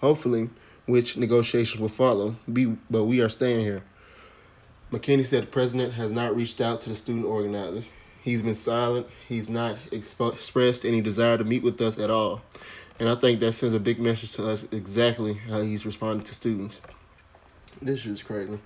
Hopefully, 0.00 0.50
which 0.86 1.16
negotiations 1.16 1.80
will 1.80 1.88
follow, 1.88 2.36
be, 2.52 2.76
but 2.90 3.04
we 3.04 3.20
are 3.20 3.28
staying 3.28 3.60
here. 3.60 3.82
McKinney 4.92 5.26
said 5.26 5.42
the 5.44 5.48
president 5.48 5.92
has 5.94 6.12
not 6.12 6.36
reached 6.36 6.60
out 6.60 6.80
to 6.82 6.90
the 6.90 6.94
student 6.94 7.26
organizers. 7.26 7.90
He's 8.22 8.42
been 8.42 8.54
silent. 8.54 9.06
He's 9.28 9.48
not 9.48 9.76
expo- 9.90 10.32
expressed 10.32 10.84
any 10.84 11.00
desire 11.00 11.38
to 11.38 11.44
meet 11.44 11.62
with 11.62 11.80
us 11.80 11.98
at 11.98 12.10
all. 12.10 12.42
And 12.98 13.08
I 13.08 13.14
think 13.14 13.40
that 13.40 13.52
sends 13.52 13.74
a 13.74 13.80
big 13.80 13.98
message 13.98 14.32
to 14.32 14.48
us 14.48 14.66
exactly 14.72 15.34
how 15.34 15.60
he's 15.60 15.84
responding 15.84 16.26
to 16.26 16.34
students. 16.34 16.80
This 17.82 18.06
is 18.06 18.22
crazy. 18.22 18.58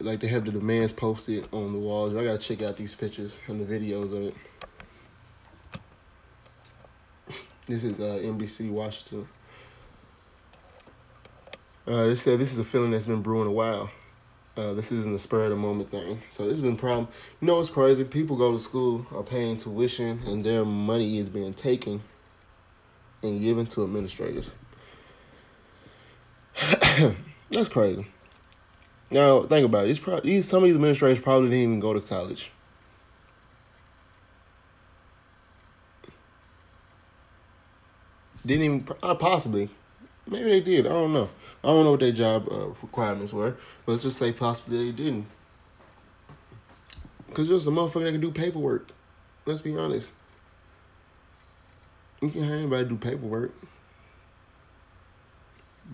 Like 0.00 0.20
they 0.20 0.28
have 0.28 0.44
the 0.44 0.52
demands 0.52 0.92
posted 0.92 1.48
on 1.52 1.72
the 1.72 1.78
walls. 1.78 2.14
I 2.14 2.24
gotta 2.24 2.38
check 2.38 2.62
out 2.62 2.76
these 2.76 2.94
pictures 2.94 3.34
and 3.46 3.60
the 3.60 3.72
videos 3.72 4.16
of 4.16 4.22
it. 4.24 4.34
This 7.66 7.84
is 7.84 8.00
uh, 8.00 8.18
NBC 8.22 8.70
Washington. 8.70 9.28
Uh, 11.86 12.06
they 12.06 12.16
said 12.16 12.38
this 12.38 12.52
is 12.52 12.58
a 12.58 12.64
feeling 12.64 12.90
that's 12.90 13.06
been 13.06 13.22
brewing 13.22 13.46
a 13.46 13.52
while. 13.52 13.90
Uh, 14.56 14.74
this 14.74 14.90
isn't 14.90 15.14
a 15.14 15.18
spur 15.18 15.44
of 15.44 15.50
the 15.50 15.56
moment 15.56 15.90
thing. 15.90 16.20
So 16.28 16.44
this 16.44 16.54
has 16.54 16.60
been 16.60 16.76
problem. 16.76 17.08
You 17.40 17.46
know 17.46 17.56
what's 17.56 17.70
crazy? 17.70 18.02
People 18.02 18.36
go 18.36 18.52
to 18.52 18.58
school, 18.58 19.06
are 19.12 19.22
paying 19.22 19.56
tuition, 19.56 20.20
and 20.26 20.44
their 20.44 20.64
money 20.64 21.18
is 21.18 21.28
being 21.28 21.54
taken 21.54 22.02
and 23.22 23.40
given 23.40 23.66
to 23.66 23.84
administrators. 23.84 24.50
That's 27.50 27.68
crazy. 27.68 28.06
Now 29.10 29.42
think 29.42 29.64
about 29.66 29.84
it. 29.84 29.88
These, 29.88 29.98
pro- 30.00 30.20
these 30.20 30.48
some 30.48 30.62
of 30.62 30.68
these 30.68 30.74
administrators 30.76 31.22
probably 31.22 31.50
didn't 31.50 31.62
even 31.62 31.80
go 31.80 31.94
to 31.94 32.00
college. 32.00 32.50
Didn't 38.44 38.64
even 38.64 38.88
uh, 39.02 39.14
possibly 39.14 39.70
Maybe 40.30 40.50
they 40.50 40.60
did. 40.60 40.86
I 40.86 40.90
don't 40.90 41.12
know. 41.12 41.28
I 41.64 41.68
don't 41.68 41.84
know 41.84 41.92
what 41.92 42.00
their 42.00 42.12
job 42.12 42.48
uh, 42.50 42.68
requirements 42.82 43.32
were, 43.32 43.56
but 43.86 43.92
let's 43.92 44.04
just 44.04 44.18
say 44.18 44.32
possibly 44.32 44.86
they 44.86 44.92
didn't. 44.92 45.26
Cause 47.32 47.48
just 47.48 47.66
a 47.66 47.70
motherfucker 47.70 48.04
that 48.04 48.12
can 48.12 48.20
do 48.20 48.30
paperwork. 48.30 48.90
Let's 49.46 49.60
be 49.60 49.76
honest. 49.76 50.10
You 52.20 52.30
can 52.30 52.42
have 52.42 52.52
anybody 52.52 52.88
do 52.88 52.96
paperwork. 52.96 53.52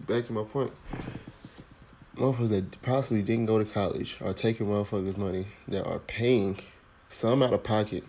Back 0.06 0.24
to 0.24 0.32
my 0.32 0.44
point. 0.44 0.72
Motherfuckers 2.16 2.50
that 2.50 2.82
possibly 2.82 3.22
didn't 3.22 3.46
go 3.46 3.58
to 3.58 3.64
college 3.64 4.16
are 4.20 4.32
taking 4.32 4.66
motherfuckers' 4.66 5.16
money 5.16 5.48
that 5.66 5.84
are 5.84 5.98
paying 5.98 6.58
some 7.08 7.42
out 7.42 7.52
of 7.52 7.64
pocket, 7.64 8.04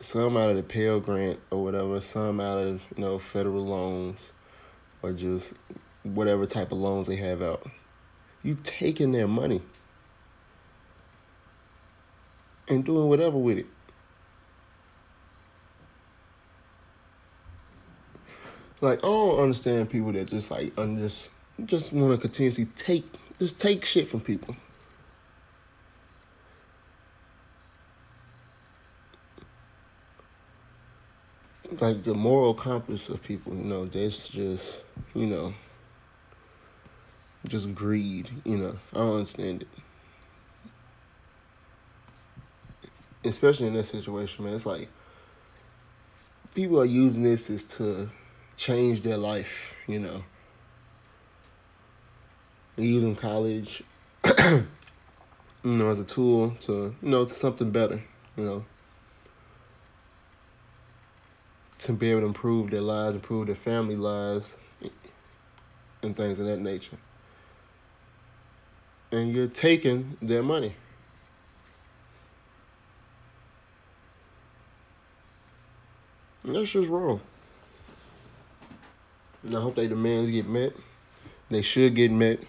some 0.00 0.36
out 0.38 0.48
of 0.48 0.56
the 0.56 0.62
Pell 0.62 0.98
Grant 0.98 1.38
or 1.50 1.62
whatever, 1.62 2.00
some 2.00 2.40
out 2.40 2.58
of 2.58 2.82
you 2.96 3.02
know 3.04 3.18
federal 3.18 3.66
loans 3.66 4.32
or 5.02 5.12
just 5.12 5.52
whatever 6.04 6.46
type 6.46 6.72
of 6.72 6.78
loans 6.78 7.06
they 7.06 7.16
have 7.16 7.42
out. 7.42 7.66
You 8.42 8.56
taking 8.62 9.12
their 9.12 9.28
money 9.28 9.60
and 12.66 12.84
doing 12.84 13.08
whatever 13.08 13.36
with 13.36 13.58
it. 13.58 13.66
Like 18.80 19.00
I 19.00 19.02
don't 19.02 19.38
understand 19.38 19.90
people 19.90 20.12
that 20.12 20.28
just 20.28 20.50
like 20.50 20.72
un 20.78 20.96
just 20.98 21.30
just 21.64 21.92
want 21.92 22.12
to 22.12 22.18
continuously 22.18 22.66
take 22.76 23.04
just 23.38 23.60
take 23.60 23.84
shit 23.84 24.08
from 24.08 24.20
people. 24.20 24.56
Like 31.80 32.02
the 32.02 32.14
moral 32.14 32.54
compass 32.54 33.08
of 33.08 33.22
people, 33.22 33.54
you 33.54 33.64
know, 33.64 33.86
that's 33.86 34.28
just 34.28 34.82
you 35.14 35.26
know 35.26 35.54
just 37.48 37.74
greed, 37.74 38.30
you 38.44 38.56
know. 38.56 38.78
I 38.92 38.98
don't 38.98 39.16
understand 39.16 39.62
it. 39.62 39.68
Especially 43.24 43.66
in 43.68 43.74
this 43.74 43.90
situation, 43.90 44.44
man. 44.44 44.54
It's 44.54 44.66
like 44.66 44.88
people 46.54 46.80
are 46.80 46.86
using 46.86 47.22
this 47.22 47.50
as 47.50 47.64
to 47.64 48.08
change 48.56 49.02
their 49.02 49.16
life, 49.18 49.74
you 49.86 49.98
know. 49.98 50.22
Using 52.82 53.14
college, 53.14 53.82
you 54.24 54.66
know, 55.62 55.90
as 55.90 56.00
a 56.00 56.04
tool 56.04 56.56
to, 56.62 56.94
you 57.00 57.08
know, 57.08 57.24
to 57.24 57.32
something 57.32 57.70
better, 57.70 58.02
you 58.36 58.44
know. 58.44 58.64
To 61.80 61.92
be 61.92 62.10
able 62.10 62.22
to 62.22 62.26
improve 62.26 62.70
their 62.70 62.80
lives, 62.80 63.14
improve 63.14 63.46
their 63.46 63.56
family 63.56 63.96
lives, 63.96 64.56
and 66.02 66.16
things 66.16 66.40
of 66.40 66.46
that 66.46 66.60
nature. 66.60 66.98
And 69.12 69.32
you're 69.32 69.46
taking 69.46 70.16
their 70.20 70.42
money. 70.42 70.74
And 76.44 76.56
that's 76.56 76.70
just 76.70 76.88
wrong. 76.88 77.20
And 79.44 79.54
I 79.54 79.60
hope 79.60 79.76
their 79.76 79.88
demands 79.88 80.30
get 80.30 80.48
met. 80.48 80.72
They 81.50 81.62
should 81.62 81.94
get 81.94 82.10
met. 82.10 82.40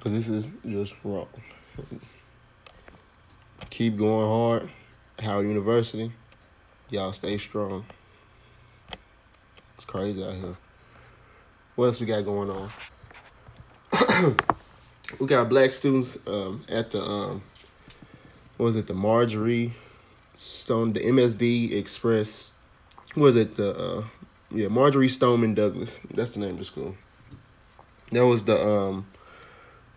Because 0.00 0.12
this 0.12 0.28
is 0.28 0.48
just 0.66 0.94
wrong. 1.04 1.28
Keep 3.68 3.98
going 3.98 4.26
hard. 4.26 4.70
Howard 5.18 5.46
University. 5.46 6.10
Y'all 6.88 7.12
stay 7.12 7.36
strong. 7.36 7.84
It's 9.74 9.84
crazy 9.84 10.24
out 10.24 10.36
here. 10.36 10.56
What 11.76 11.86
else 11.86 12.00
we 12.00 12.06
got 12.06 12.24
going 12.24 12.48
on? 12.48 12.70
we 15.20 15.26
got 15.26 15.50
black 15.50 15.74
students 15.74 16.16
um, 16.26 16.64
at 16.70 16.90
the 16.92 17.02
um, 17.02 17.42
what 18.56 18.64
was 18.64 18.76
it 18.76 18.86
the 18.86 18.94
Marjory 18.94 19.74
Stone 20.36 20.94
the 20.94 21.00
MSD 21.00 21.72
Express 21.72 22.52
was 23.16 23.36
it 23.36 23.54
the 23.54 23.76
uh, 23.76 24.04
yeah, 24.50 24.68
Marjory 24.68 25.08
Stoneman 25.08 25.52
Douglas. 25.52 25.98
That's 26.14 26.30
the 26.30 26.40
name 26.40 26.52
of 26.52 26.58
the 26.58 26.64
school. 26.64 26.96
That 28.12 28.24
was 28.24 28.44
the 28.44 28.58
um, 28.58 29.06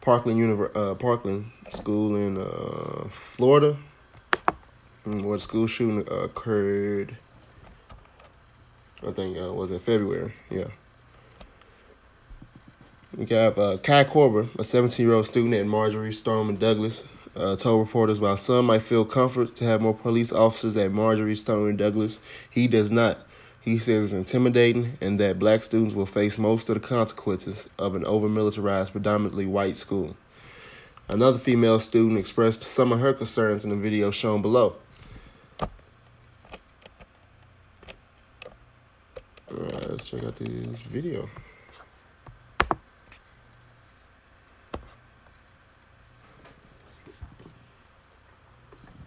Parkland 0.03 0.69
uh, 0.75 0.95
Parkland 0.95 1.49
School 1.71 2.17
in 2.17 2.37
uh, 2.37 3.07
Florida, 3.09 3.77
where 5.05 5.37
the 5.37 5.39
school 5.39 5.65
shooting 5.65 6.05
uh, 6.11 6.25
occurred. 6.25 7.17
I 9.07 9.11
think 9.11 9.37
uh, 9.37 9.53
was 9.53 9.71
in 9.71 9.79
February. 9.79 10.33
Yeah. 10.49 10.67
We 13.15 13.27
have 13.27 13.57
uh, 13.57 13.77
Kai 13.77 14.03
Koerber, 14.03 14.49
a 14.55 14.63
17-year-old 14.63 15.25
student 15.25 15.53
at 15.53 15.65
Marjory 15.65 16.11
Stoneman 16.11 16.57
Douglas, 16.57 17.03
uh, 17.35 17.55
told 17.55 17.87
reporters 17.87 18.19
while 18.19 18.37
some 18.37 18.65
might 18.65 18.81
feel 18.81 19.05
comfort 19.05 19.55
to 19.55 19.65
have 19.65 19.81
more 19.81 19.93
police 19.93 20.33
officers 20.33 20.75
at 20.75 20.91
Marjory 20.91 21.35
Stoneman 21.35 21.77
Douglas, 21.77 22.19
he 22.49 22.67
does 22.67 22.91
not. 22.91 23.19
He 23.63 23.80
says 23.80 24.12
it's 24.12 24.13
intimidating 24.13 24.97
and 24.99 25.17
that 25.21 25.39
black 25.39 25.63
students 25.63 25.95
will 25.95 26.06
face 26.06 26.38
most 26.38 26.67
of 26.67 26.76
the 26.76 26.86
consequences 26.86 27.69
of 27.80 27.95
an 27.95 28.06
over 28.06 28.28
militarized, 28.28 28.91
predominantly 28.91 29.45
white 29.45 29.78
school. 29.78 30.17
Another 31.08 31.39
female 31.39 31.80
student 31.80 32.19
expressed 32.19 32.62
some 32.62 32.91
of 32.91 32.99
her 32.99 33.13
concerns 33.13 33.63
in 33.63 33.69
the 33.69 33.78
video 33.78 34.12
shown 34.12 34.41
below. 34.41 34.76
Alright, 39.49 39.89
let's 39.91 40.10
check 40.10 40.26
out 40.26 40.36
this 40.36 40.82
video. 40.82 41.30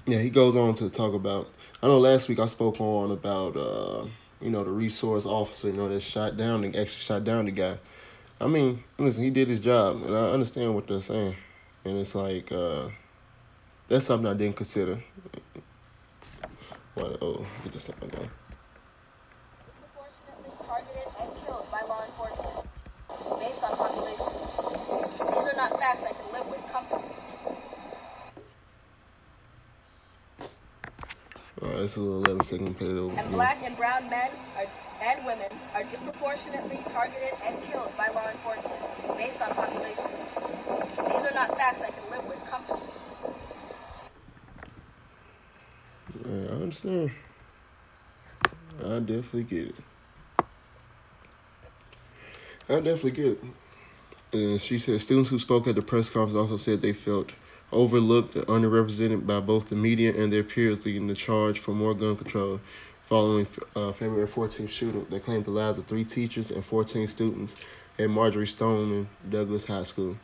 Yeah, 0.07 0.19
he 0.19 0.31
goes 0.31 0.57
on 0.57 0.77
to 0.77 0.89
talk 0.89 1.13
about. 1.13 1.49
I 1.83 1.89
know 1.89 1.99
last 1.99 2.29
week 2.29 2.39
I 2.39 2.47
spoke 2.47 2.81
on 2.81 3.11
about 3.11 3.57
uh, 3.57 4.07
you 4.41 4.51
know, 4.51 4.65
the 4.65 4.71
resource 4.71 5.27
officer, 5.27 5.69
you 5.69 5.75
know, 5.75 5.89
that 5.89 6.01
shot 6.01 6.37
down 6.37 6.65
and 6.65 6.77
actually 6.77 7.01
shot 7.01 7.25
down 7.25 7.47
the 7.47 7.51
guy. 7.51 7.79
I 8.41 8.47
mean, 8.47 8.85
listen, 8.99 9.25
he 9.25 9.31
did 9.31 9.49
his 9.49 9.61
job, 9.61 10.03
and 10.03 10.15
I 10.15 10.31
understand 10.31 10.75
what 10.75 10.87
they're 10.87 11.01
saying. 11.01 11.35
And 11.85 11.99
it's 11.99 12.15
like, 12.15 12.53
uh, 12.53 12.89
that's 13.89 14.05
something 14.05 14.31
I 14.31 14.35
didn't 14.35 14.57
consider. 14.57 15.03
What? 16.95 17.19
Oh, 17.23 17.47
get 17.63 17.73
this 17.73 17.85
something 17.85 18.09
going. 18.09 18.31
Alright, 31.77 31.91
this 31.91 31.99
is 31.99 32.07
a 32.07 32.11
11 32.11 32.43
second 32.43 32.75
play 32.79 32.87
it 32.87 32.97
over. 32.97 33.15
And 33.21 33.31
black 33.33 33.63
and 33.63 33.77
brown 33.77 34.09
men 34.09 34.31
are, 34.57 34.65
and 35.03 35.27
women 35.27 35.51
are 35.75 35.85
disproportionately 35.85 36.79
targeted 36.89 37.35
and 37.45 37.63
killed 37.65 37.95
by 37.99 38.09
law 38.09 38.31
enforcement 38.31 38.81
based 39.19 39.43
on 39.43 39.51
population. 39.51 40.07
These 41.13 41.27
are 41.27 41.35
not 41.35 41.55
facts 41.59 41.83
I 41.83 41.91
can 41.91 42.11
live 42.11 42.27
with 42.27 42.43
comfortably. 42.47 42.81
Yeah, 46.25 46.49
I 46.49 46.63
understand. 46.63 47.11
I 48.83 48.99
definitely 49.01 49.45
get 49.45 49.69
it. 49.69 49.77
I 52.71 52.81
definitely 52.81 53.11
get 53.11 53.27
it. 53.27 53.45
And 54.33 54.59
she 54.63 54.79
said 54.79 55.03
students 55.03 55.29
who 55.29 55.39
spoke 55.39 55.67
at 55.67 55.75
the 55.75 55.83
press 55.83 56.09
conference 56.09 56.37
also 56.37 56.57
said 56.57 56.81
they 56.81 56.95
felt 56.95 57.33
overlooked 57.73 58.37
and 58.37 58.47
underrepresented 58.47 59.27
by 59.27 59.41
both 59.41 59.69
the 59.69 59.77
media 59.77 60.15
and 60.17 60.33
their 60.33 60.45
peers 60.45 60.85
leading 60.87 61.07
the 61.07 61.15
charge 61.15 61.61
for 61.61 61.73
more 61.73 61.95
gun 61.95 62.17
control 62.17 62.61
following 63.09 63.47
uh, 63.75 63.93
February 63.93 64.27
14th 64.27 64.69
shooting 64.69 65.07
that 65.11 65.25
claimed 65.25 65.45
the 65.45 65.51
lives 65.51 65.79
of 65.79 65.87
three 65.87 66.05
teachers 66.05 66.51
and 66.51 66.65
14 66.65 67.07
students 67.07 67.55
at 67.99 68.11
Marjory 68.11 68.47
Stoneman 68.47 69.09
Douglas 69.29 69.65
High 69.65 69.85
School. 69.85 70.17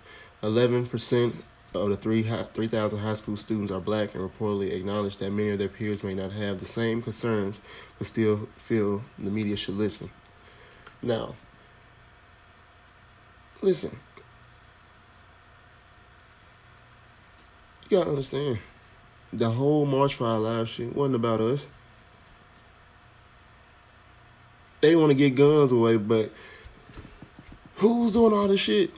11% 0.42 1.35
of 1.74 1.88
the 1.88 2.46
3,000 2.52 2.98
high 2.98 3.14
school 3.14 3.37
students 3.37 3.72
are 3.72 3.81
black 3.81 4.14
and 4.14 4.28
reportedly 4.28 4.72
acknowledge 4.72 5.16
that 5.18 5.31
many 5.31 5.50
of 5.50 5.59
their 5.59 5.68
peers 5.68 6.02
may 6.02 6.14
not 6.14 6.33
have 6.33 6.59
the 6.59 6.66
same 6.66 7.00
concerns 7.00 7.61
but 7.98 8.07
still 8.07 8.48
feel 8.57 9.02
the 9.18 9.31
media 9.31 9.57
should 9.57 9.74
listen. 9.74 10.11
Now, 11.00 11.35
listen, 13.62 13.96
You 17.92 17.98
gotta 17.98 18.11
understand. 18.12 18.59
The 19.35 19.50
whole 19.50 19.85
March 19.85 20.14
for 20.14 20.24
Our 20.24 20.38
Lives 20.38 20.70
shit 20.70 20.96
wasn't 20.96 21.16
about 21.16 21.42
us. 21.42 21.66
They 24.81 24.96
want 24.96 25.11
to 25.11 25.14
get 25.14 25.35
guns 25.35 25.72
away, 25.72 25.98
but 25.98 26.33
who's 27.74 28.12
doing 28.12 28.33
all 28.33 28.48
this 28.48 28.61
shit? 28.61 28.92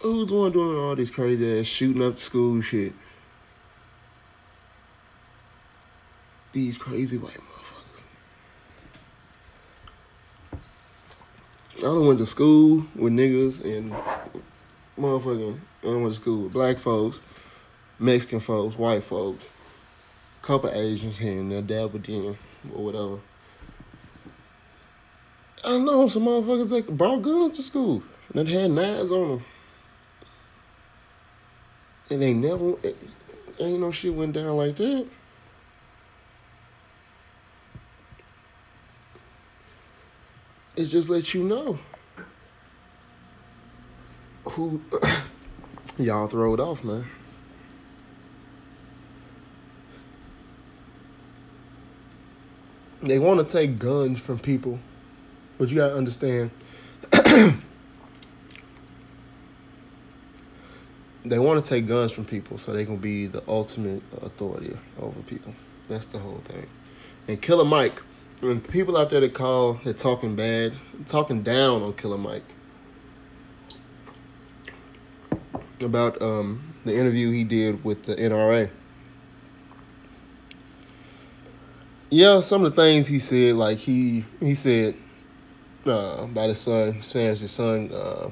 Who's 0.00 0.28
the 0.28 0.34
one 0.36 0.52
doing 0.52 0.78
all 0.78 0.94
this 0.94 1.10
crazy 1.10 1.58
ass 1.58 1.66
shooting 1.66 2.04
up 2.04 2.20
school 2.20 2.60
shit? 2.60 2.92
These 6.52 6.78
crazy 6.78 7.18
white 7.18 7.34
motherfuckers. 10.52 10.58
I 11.78 11.80
done 11.80 12.06
went 12.06 12.20
to 12.20 12.26
school 12.26 12.86
with 12.94 13.12
niggas 13.12 13.64
and 13.64 13.92
motherfucking, 14.98 15.58
I 15.82 15.86
went 15.86 16.08
to 16.08 16.14
school 16.14 16.42
with 16.44 16.52
black 16.52 16.78
folks, 16.78 17.20
Mexican 17.98 18.40
folks, 18.40 18.76
white 18.76 19.04
folks, 19.04 19.48
couple 20.42 20.70
Asians 20.70 21.18
here 21.18 21.40
and 21.40 21.50
there, 21.50 21.62
dabbled 21.62 22.08
in, 22.08 22.36
or 22.74 22.84
whatever. 22.84 23.20
I 25.62 25.68
don't 25.68 25.84
know, 25.84 26.08
some 26.08 26.24
motherfuckers 26.24 26.70
that 26.70 26.96
brought 26.96 27.22
guns 27.22 27.56
to 27.56 27.62
school 27.62 28.02
that 28.34 28.48
had 28.48 28.70
knives 28.70 29.12
on 29.12 29.28
them. 29.28 29.44
And 32.08 32.22
they 32.22 32.32
never, 32.32 32.74
it, 32.82 32.96
ain't 33.58 33.80
no 33.80 33.92
shit 33.92 34.14
went 34.14 34.32
down 34.32 34.56
like 34.56 34.76
that. 34.76 35.06
It 40.76 40.86
just 40.86 41.10
lets 41.10 41.34
you 41.34 41.44
know 41.44 41.78
who 44.50 44.80
y'all 45.98 46.26
throw 46.26 46.54
it 46.54 46.60
off, 46.60 46.82
man. 46.84 47.06
They 53.02 53.18
want 53.18 53.40
to 53.40 53.46
take 53.46 53.78
guns 53.78 54.20
from 54.20 54.38
people, 54.38 54.78
but 55.56 55.70
you 55.70 55.76
gotta 55.76 55.94
understand. 55.94 56.50
they 61.24 61.38
want 61.38 61.64
to 61.64 61.68
take 61.68 61.86
guns 61.86 62.12
from 62.12 62.26
people 62.26 62.58
so 62.58 62.72
they 62.72 62.84
can 62.84 62.98
be 62.98 63.26
the 63.26 63.42
ultimate 63.48 64.02
authority 64.20 64.76
over 64.98 65.18
people. 65.22 65.54
That's 65.88 66.06
the 66.06 66.18
whole 66.18 66.42
thing. 66.44 66.66
And 67.26 67.40
Killer 67.40 67.64
Mike, 67.64 68.02
when 68.40 68.60
people 68.60 68.98
out 68.98 69.10
there 69.10 69.20
that 69.20 69.32
call, 69.32 69.80
they're 69.84 69.94
talking 69.94 70.36
bad, 70.36 70.74
talking 71.06 71.42
down 71.42 71.82
on 71.82 71.94
Killer 71.94 72.18
Mike 72.18 72.44
about 75.82 76.20
um, 76.22 76.60
the 76.84 76.96
interview 76.96 77.30
he 77.30 77.44
did 77.44 77.84
with 77.84 78.04
the 78.04 78.14
NRA. 78.16 78.70
Yeah, 82.10 82.40
some 82.40 82.64
of 82.64 82.74
the 82.74 82.82
things 82.82 83.06
he 83.06 83.20
said, 83.20 83.54
like 83.54 83.78
he 83.78 84.24
he 84.40 84.54
said 84.54 84.96
uh, 85.86 86.26
about 86.30 86.48
his 86.48 86.58
son, 86.58 86.94
his 86.94 87.12
parents, 87.12 87.40
his 87.40 87.52
son 87.52 87.90
uh, 87.92 88.30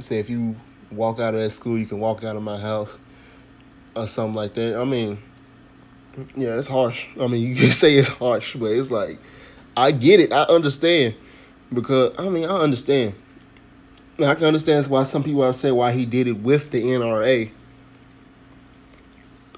said 0.00 0.18
if 0.18 0.30
you 0.30 0.56
walk 0.92 1.18
out 1.18 1.34
of 1.34 1.40
that 1.40 1.50
school, 1.50 1.76
you 1.76 1.86
can 1.86 1.98
walk 1.98 2.22
out 2.22 2.36
of 2.36 2.42
my 2.42 2.58
house 2.58 2.98
or 3.96 4.06
something 4.06 4.34
like 4.34 4.54
that. 4.54 4.78
I 4.78 4.84
mean, 4.84 5.18
yeah, 6.36 6.58
it's 6.58 6.68
harsh. 6.68 7.08
I 7.20 7.26
mean, 7.26 7.42
you 7.42 7.56
can 7.56 7.70
say 7.70 7.94
it's 7.94 8.08
harsh, 8.08 8.54
but 8.54 8.70
it's 8.70 8.90
like 8.90 9.18
I 9.76 9.90
get 9.92 10.20
it. 10.20 10.32
I 10.32 10.44
understand 10.44 11.14
because 11.72 12.14
I 12.18 12.28
mean 12.28 12.44
I 12.44 12.58
understand. 12.58 13.14
I 14.18 14.34
can 14.34 14.44
understand 14.44 14.86
why 14.86 15.04
some 15.04 15.22
people 15.22 15.42
have 15.42 15.56
said 15.56 15.72
why 15.72 15.92
he 15.92 16.06
did 16.06 16.26
it 16.26 16.38
with 16.38 16.70
the 16.70 16.82
NRA, 16.82 17.50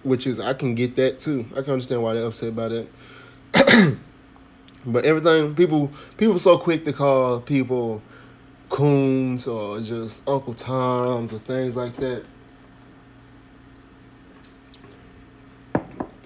which 0.02 0.26
is 0.26 0.40
I 0.40 0.54
can 0.54 0.74
get 0.74 0.96
that 0.96 1.20
too. 1.20 1.46
I 1.52 1.62
can 1.62 1.74
understand 1.74 2.02
why 2.02 2.14
they're 2.14 2.26
upset 2.26 2.48
about 2.48 2.72
it. 2.72 2.88
but 4.84 5.04
everything 5.04 5.54
people 5.54 5.92
people 6.16 6.38
so 6.40 6.58
quick 6.58 6.84
to 6.86 6.92
call 6.92 7.40
people 7.40 8.02
coons 8.68 9.46
or 9.46 9.80
just 9.80 10.20
Uncle 10.26 10.54
Toms 10.54 11.32
or 11.32 11.38
things 11.38 11.76
like 11.76 11.96
that. 11.96 12.24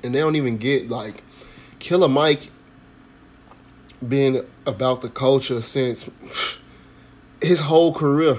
And 0.02 0.14
they 0.14 0.20
don't 0.20 0.36
even 0.36 0.56
get 0.56 0.88
like 0.88 1.22
Killer 1.78 2.08
Mike 2.08 2.50
being 4.06 4.40
about 4.66 5.02
the 5.02 5.08
culture 5.08 5.60
since 5.60 6.08
his 7.42 7.60
whole 7.60 7.92
career. 7.92 8.38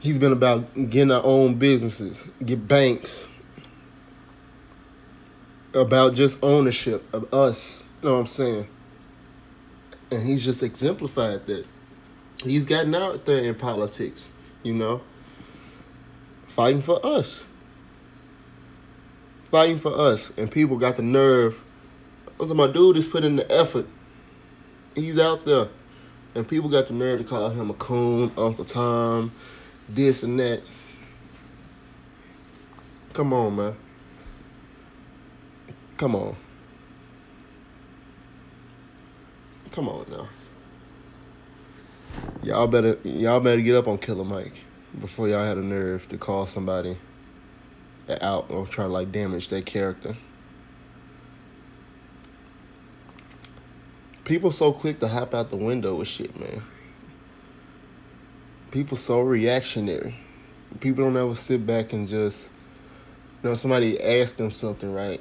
He's 0.00 0.18
been 0.18 0.32
about 0.32 0.74
getting 0.74 1.10
our 1.10 1.24
own 1.24 1.56
businesses, 1.56 2.24
get 2.44 2.66
banks, 2.66 3.28
about 5.74 6.14
just 6.14 6.38
ownership 6.42 7.04
of 7.12 7.32
us. 7.34 7.82
You 8.02 8.08
know 8.08 8.14
what 8.14 8.20
I'm 8.20 8.26
saying? 8.26 8.66
And 10.10 10.26
he's 10.26 10.44
just 10.44 10.62
exemplified 10.62 11.46
that. 11.46 11.66
He's 12.42 12.64
gotten 12.64 12.94
out 12.94 13.26
there 13.26 13.42
in 13.42 13.54
politics, 13.56 14.30
you 14.62 14.72
know, 14.72 15.02
fighting 16.48 16.80
for 16.80 17.04
us. 17.04 17.44
Fighting 19.50 19.78
for 19.78 19.98
us. 19.98 20.30
And 20.36 20.50
people 20.50 20.78
got 20.78 20.96
the 20.96 21.02
nerve. 21.02 21.60
My 22.40 22.70
dude 22.70 22.96
is 22.96 23.08
putting 23.08 23.36
the 23.36 23.50
effort. 23.50 23.86
He's 24.98 25.18
out 25.18 25.44
there. 25.44 25.68
And 26.34 26.46
people 26.46 26.68
got 26.68 26.88
the 26.88 26.94
nerve 26.94 27.18
to 27.18 27.24
call 27.24 27.50
him 27.50 27.70
a 27.70 27.74
coon, 27.74 28.30
Uncle 28.36 28.64
Tom, 28.64 29.32
this 29.88 30.22
and 30.22 30.38
that. 30.38 30.62
Come 33.12 33.32
on, 33.32 33.56
man. 33.56 33.76
Come 35.96 36.14
on. 36.14 36.36
Come 39.72 39.88
on 39.88 40.06
now. 40.10 40.28
Y'all 42.42 42.66
better 42.66 42.98
y'all 43.02 43.40
better 43.40 43.60
get 43.60 43.74
up 43.74 43.88
on 43.88 43.98
Killer 43.98 44.24
Mike 44.24 44.54
before 45.00 45.28
y'all 45.28 45.44
had 45.44 45.56
a 45.56 45.64
nerve 45.64 46.08
to 46.08 46.18
call 46.18 46.46
somebody 46.46 46.96
out 48.20 48.50
or 48.50 48.66
try 48.66 48.84
to 48.84 48.90
like 48.90 49.12
damage 49.12 49.48
their 49.48 49.62
character. 49.62 50.16
People 54.28 54.52
so 54.52 54.72
quick 54.72 55.00
to 55.00 55.08
hop 55.08 55.34
out 55.34 55.50
the 55.50 55.56
window 55.56 55.96
with 55.96 56.06
shit, 56.06 56.38
man. 56.38 56.62
People 58.70 58.96
so 58.96 59.20
reactionary. 59.22 60.14
People 60.80 61.04
don't 61.04 61.16
ever 61.16 61.34
sit 61.34 61.66
back 61.66 61.92
and 61.94 62.06
just 62.06 62.48
you 63.42 63.48
know 63.48 63.54
somebody 63.54 64.00
ask 64.00 64.36
them 64.36 64.50
something, 64.50 64.92
right? 64.92 65.20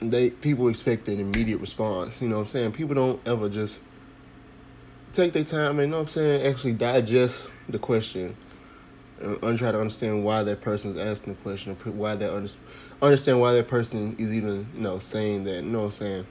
they 0.00 0.30
people 0.30 0.68
expect 0.68 1.08
an 1.08 1.20
immediate 1.20 1.58
response. 1.58 2.20
You 2.20 2.28
know 2.28 2.36
what 2.36 2.42
I'm 2.42 2.48
saying? 2.48 2.72
People 2.72 2.94
don't 2.94 3.26
ever 3.26 3.48
just 3.48 3.82
take 5.12 5.32
their 5.32 5.44
time 5.44 5.78
and 5.78 5.80
you 5.80 5.86
know 5.86 5.98
what 5.98 6.02
I'm 6.04 6.08
saying, 6.08 6.46
actually 6.46 6.74
digest 6.74 7.50
the 7.68 7.78
question 7.78 8.36
and 9.20 9.58
try 9.58 9.72
to 9.72 9.80
understand 9.80 10.24
why 10.24 10.42
that 10.42 10.60
person 10.60 10.92
is 10.92 10.98
asking 10.98 11.34
the 11.34 11.40
question 11.40 11.74
why 11.96 12.14
they 12.14 12.28
under, 12.28 12.50
understand 13.00 13.40
why 13.40 13.54
that 13.54 13.66
person 13.66 14.14
is 14.18 14.32
even, 14.32 14.66
you 14.74 14.80
know, 14.80 14.98
saying 14.98 15.44
that. 15.44 15.64
You 15.64 15.70
know 15.70 15.78
what 15.78 15.84
I'm 15.86 15.90
saying? 15.92 16.26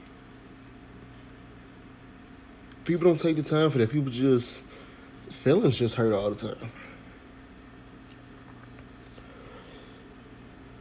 People 2.86 3.08
don't 3.08 3.18
take 3.18 3.36
the 3.36 3.42
time 3.42 3.70
for 3.70 3.78
that. 3.78 3.90
People 3.90 4.10
just 4.10 4.62
feelings 5.42 5.76
just 5.76 5.94
hurt 5.96 6.12
all 6.12 6.30
the 6.30 6.48
time. 6.48 6.70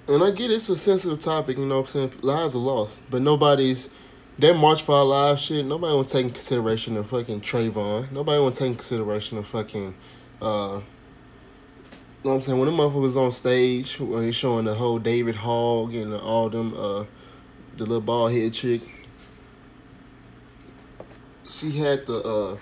and 0.07 0.23
I 0.23 0.31
get 0.31 0.51
it's 0.51 0.69
a 0.69 0.77
sensitive 0.77 1.19
topic, 1.19 1.57
you 1.57 1.65
know 1.65 1.81
what 1.81 1.95
I'm 1.95 2.09
saying? 2.09 2.13
Lives 2.21 2.55
are 2.55 2.59
lost. 2.59 2.99
But 3.09 3.21
nobody's 3.21 3.89
that 4.37 4.55
March 4.55 4.83
for 4.83 4.93
Our 4.93 5.05
Lives 5.05 5.41
shit, 5.41 5.65
nobody 5.65 5.93
won't 5.93 6.07
take 6.07 6.25
in 6.25 6.31
consideration 6.31 6.97
of 6.97 7.09
fucking 7.09 7.41
Trayvon. 7.41 8.11
Nobody 8.11 8.39
won't 8.39 8.55
take 8.55 8.67
in 8.67 8.75
consideration 8.75 9.37
of 9.37 9.47
fucking 9.47 9.95
uh 10.41 10.81
you 12.23 12.31
know 12.31 12.35
what 12.35 12.35
I'm 12.37 12.41
saying? 12.41 12.59
When 12.59 12.67
the 12.67 12.75
motherfucker 12.75 13.01
was 13.01 13.17
on 13.17 13.31
stage, 13.31 13.99
when 13.99 14.23
he's 14.23 14.35
showing 14.35 14.65
the 14.65 14.73
whole 14.73 14.97
David 14.97 15.35
Hogg 15.35 15.93
and 15.93 16.11
all 16.11 16.49
them, 16.49 16.73
uh, 16.73 17.05
the 17.77 17.85
little 17.85 18.01
bald 18.01 18.31
head 18.31 18.51
chick, 18.51 18.81
she 21.49 21.71
had 21.71 22.05
the, 22.05 22.21
uh, 22.21 22.57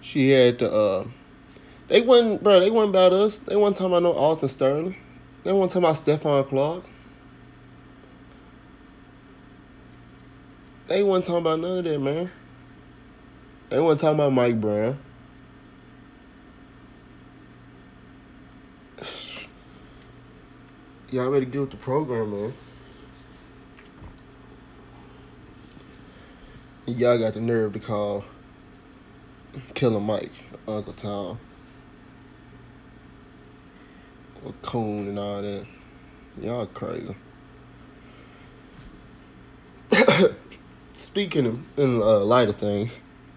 she 0.00 0.30
had 0.30 0.58
the, 0.58 0.72
uh, 0.72 1.04
they 1.88 2.00
wasn't, 2.02 2.42
bro. 2.42 2.60
They 2.60 2.70
wasn't 2.70 2.90
about 2.90 3.12
us. 3.12 3.38
They 3.40 3.56
wasn't 3.56 3.78
talking 3.78 3.92
about 3.92 4.04
no 4.04 4.12
Alton 4.12 4.48
Sterling. 4.48 4.94
They 5.42 5.52
wasn't 5.52 5.84
talking 5.84 6.14
about 6.14 6.22
Stephon 6.22 6.48
Clark. 6.48 6.84
They 10.86 11.02
wasn't 11.02 11.26
talking 11.26 11.40
about 11.40 11.58
none 11.60 11.78
of 11.78 11.84
that, 11.84 11.98
man. 11.98 12.30
They 13.70 13.80
wasn't 13.80 14.00
talking 14.00 14.20
about 14.20 14.32
Mike 14.32 14.60
Brown. 14.60 14.98
Y'all 21.10 21.32
better 21.32 21.44
get 21.44 21.60
with 21.60 21.70
the 21.70 21.76
program, 21.76 22.30
man. 22.30 22.54
Y'all 26.96 27.18
got 27.18 27.34
the 27.34 27.40
nerve 27.40 27.72
to 27.74 27.78
call 27.78 28.24
Killer 29.74 30.00
Mike 30.00 30.32
Uncle 30.66 30.92
Tom. 30.92 31.38
a 34.44 34.52
coon 34.62 35.06
and 35.08 35.18
all 35.18 35.40
that. 35.40 35.66
Y'all 36.40 36.66
crazy. 36.66 37.14
Speaking 40.96 41.46
of, 41.46 41.78
in 41.78 42.02
uh, 42.02 42.20
lighter 42.20 42.52
things, 42.52 42.90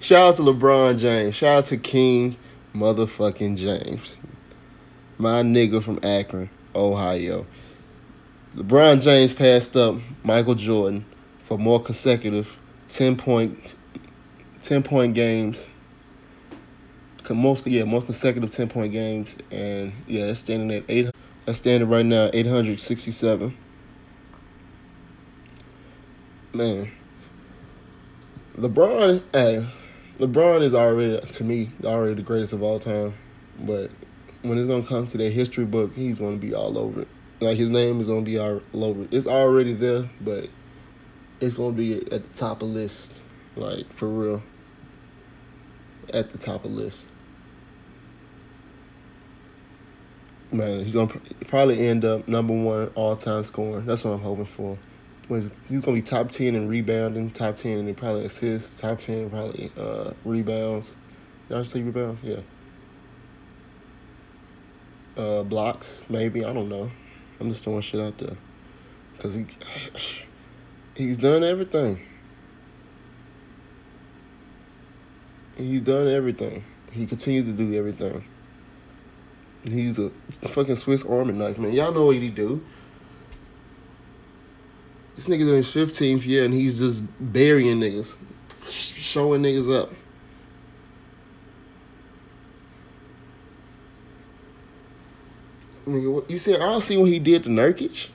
shout 0.00 0.30
out 0.30 0.36
to 0.36 0.42
LeBron 0.42 0.98
James. 0.98 1.36
Shout 1.36 1.58
out 1.58 1.66
to 1.66 1.76
King 1.76 2.36
motherfucking 2.74 3.56
James. 3.56 4.16
My 5.16 5.42
nigga 5.42 5.80
from 5.82 6.00
Akron, 6.02 6.50
Ohio. 6.74 7.46
LeBron 8.56 9.00
James 9.00 9.32
passed 9.32 9.76
up 9.76 9.94
Michael 10.24 10.56
Jordan 10.56 11.04
for 11.48 11.58
more 11.58 11.82
consecutive 11.82 12.48
10 12.90 13.16
point 13.16 13.74
10 14.62 14.82
point 14.84 15.14
games 15.14 15.66
most 17.34 17.66
yeah 17.66 17.84
most 17.84 18.06
consecutive 18.06 18.50
ten 18.50 18.68
point 18.68 18.92
games, 18.92 19.36
and 19.50 19.92
yeah, 20.06 20.26
that's 20.26 20.40
standing 20.40 20.70
at 20.76 20.84
eight. 20.88 21.10
That's 21.46 21.58
standing 21.58 21.88
right 21.88 22.04
now 22.04 22.30
eight 22.32 22.46
hundred 22.46 22.80
sixty 22.80 23.10
seven. 23.10 23.56
Man, 26.54 26.90
LeBron, 28.56 29.22
hey, 29.32 29.66
LeBron 30.18 30.62
is 30.62 30.74
already 30.74 31.20
to 31.20 31.44
me 31.44 31.70
already 31.84 32.14
the 32.14 32.22
greatest 32.22 32.52
of 32.52 32.62
all 32.62 32.80
time, 32.80 33.14
but 33.60 33.90
when 34.42 34.58
it's 34.58 34.66
gonna 34.66 34.84
come 34.84 35.06
to 35.08 35.18
that 35.18 35.30
history 35.30 35.64
book, 35.64 35.94
he's 35.94 36.18
gonna 36.18 36.36
be 36.36 36.54
all 36.54 36.78
over 36.78 37.02
it. 37.02 37.08
Like 37.40 37.56
his 37.56 37.68
name 37.68 38.00
is 38.00 38.06
gonna 38.06 38.22
be 38.22 38.38
all 38.38 38.60
over 38.74 39.02
it. 39.02 39.08
It's 39.12 39.26
already 39.26 39.74
there, 39.74 40.08
but 40.20 40.48
it's 41.40 41.54
gonna 41.54 41.76
be 41.76 41.94
at 41.96 42.10
the 42.10 42.38
top 42.38 42.62
of 42.62 42.68
list, 42.68 43.12
like 43.56 43.92
for 43.94 44.08
real. 44.08 44.42
At 46.12 46.30
the 46.30 46.38
top 46.38 46.64
of 46.64 46.72
list. 46.72 46.98
Man, 50.50 50.84
he's 50.84 50.94
gonna 50.94 51.12
probably 51.46 51.86
end 51.86 52.04
up 52.04 52.26
number 52.26 52.54
one 52.54 52.90
all 52.94 53.16
time 53.16 53.44
scoring. 53.44 53.84
That's 53.84 54.04
what 54.04 54.12
I'm 54.12 54.20
hoping 54.20 54.46
for. 54.46 54.78
He's 55.28 55.82
gonna 55.82 55.96
be 55.96 56.02
top 56.02 56.30
ten 56.30 56.54
in 56.54 56.68
rebounding, 56.68 57.30
top 57.30 57.56
ten 57.56 57.86
in 57.86 57.94
probably 57.94 58.24
assists, 58.24 58.80
top 58.80 59.00
ten 59.00 59.28
probably 59.28 59.70
uh, 59.76 60.12
rebounds. 60.24 60.94
I 61.50 61.62
see 61.62 61.82
rebounds? 61.82 62.22
Yeah. 62.22 62.40
Uh, 65.16 65.42
blocks, 65.42 66.00
maybe. 66.08 66.44
I 66.44 66.52
don't 66.52 66.68
know. 66.68 66.90
I'm 67.40 67.50
just 67.50 67.64
throwing 67.64 67.82
shit 67.82 68.00
out 68.00 68.16
there. 68.18 68.36
Cause 69.18 69.34
he 69.34 69.46
he's 70.98 71.16
done 71.16 71.44
everything. 71.44 72.00
He's 75.56 75.80
done 75.80 76.08
everything. 76.08 76.64
He 76.92 77.06
continues 77.06 77.46
to 77.46 77.52
do 77.52 77.72
everything. 77.74 78.24
He's 79.64 79.98
a 79.98 80.10
fucking 80.52 80.76
Swiss 80.76 81.04
Army 81.04 81.32
knife, 81.32 81.58
man. 81.58 81.72
Y'all 81.72 81.92
know 81.92 82.06
what 82.06 82.16
he 82.16 82.28
do. 82.28 82.64
This 85.16 85.26
nigga's 85.26 85.48
in 85.48 85.54
his 85.54 85.70
15th 85.70 86.26
year 86.26 86.44
and 86.44 86.54
he's 86.54 86.78
just 86.78 87.02
burying 87.20 87.80
niggas, 87.80 88.16
showing 88.64 89.42
niggas 89.42 89.72
up. 89.72 89.90
Nigga, 95.86 96.12
what, 96.12 96.30
you 96.30 96.38
said 96.38 96.56
I 96.60 96.66
don't 96.66 96.82
see 96.82 96.96
what 96.96 97.08
he 97.08 97.18
did 97.18 97.44
to 97.44 97.50
Nurkic. 97.50 98.08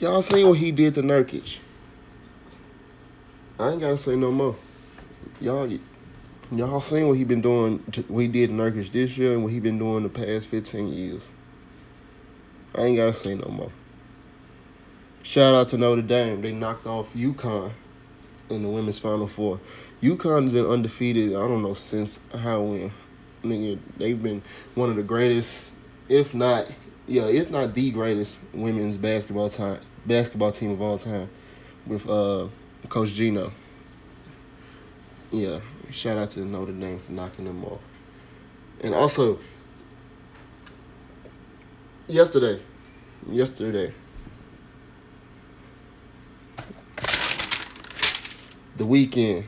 Y'all 0.00 0.22
seen 0.22 0.48
what 0.48 0.58
he 0.58 0.72
did 0.72 0.96
to 0.96 1.02
Nurkic. 1.02 1.58
I 3.60 3.70
ain't 3.70 3.80
gotta 3.80 3.96
say 3.96 4.16
no 4.16 4.32
more. 4.32 4.56
Y'all, 5.40 5.70
y'all 6.50 6.80
seen 6.80 7.06
what 7.06 7.16
he 7.16 7.22
been 7.22 7.40
doing, 7.40 7.78
what 8.08 8.20
he 8.20 8.28
did 8.28 8.48
to 8.48 8.54
Nurkic 8.54 8.90
this 8.90 9.16
year, 9.16 9.34
and 9.34 9.44
what 9.44 9.52
he 9.52 9.60
been 9.60 9.78
doing 9.78 10.02
the 10.02 10.08
past 10.08 10.48
15 10.48 10.88
years. 10.88 11.22
I 12.74 12.86
ain't 12.86 12.96
gotta 12.96 13.14
say 13.14 13.36
no 13.36 13.48
more. 13.48 13.70
Shout 15.22 15.54
out 15.54 15.68
to 15.68 15.78
Notre 15.78 16.02
Dame. 16.02 16.42
They 16.42 16.52
knocked 16.52 16.86
off 16.86 17.06
UConn 17.14 17.72
in 18.50 18.62
the 18.62 18.68
women's 18.68 18.98
Final 18.98 19.28
Four. 19.28 19.60
UConn's 20.02 20.52
been 20.52 20.66
undefeated. 20.66 21.30
I 21.30 21.46
don't 21.46 21.62
know 21.62 21.74
since 21.74 22.18
how 22.32 22.62
when. 22.62 22.92
Nigga, 23.44 23.78
they've 23.98 24.20
been 24.22 24.42
one 24.74 24.88
of 24.88 24.96
the 24.96 25.02
greatest, 25.02 25.70
if 26.08 26.32
not, 26.32 26.66
yeah, 27.06 27.26
if 27.26 27.50
not 27.50 27.74
the 27.74 27.90
greatest 27.90 28.36
women's 28.52 28.96
basketball 28.96 29.50
time 29.50 29.80
basketball 30.06 30.52
team 30.52 30.70
of 30.70 30.80
all 30.80 30.98
time 30.98 31.28
with 31.86 32.08
uh, 32.08 32.48
Coach 32.88 33.10
Gino. 33.10 33.52
Yeah, 35.30 35.60
shout 35.90 36.16
out 36.16 36.30
to 36.30 36.40
the 36.40 36.46
Notre 36.46 36.72
Dame 36.72 37.00
for 37.00 37.12
knocking 37.12 37.44
them 37.44 37.64
off. 37.64 37.80
And 38.80 38.94
also, 38.94 39.38
yesterday, 42.06 42.60
yesterday, 43.28 43.92
the 48.76 48.84
Weeknd, 48.84 49.44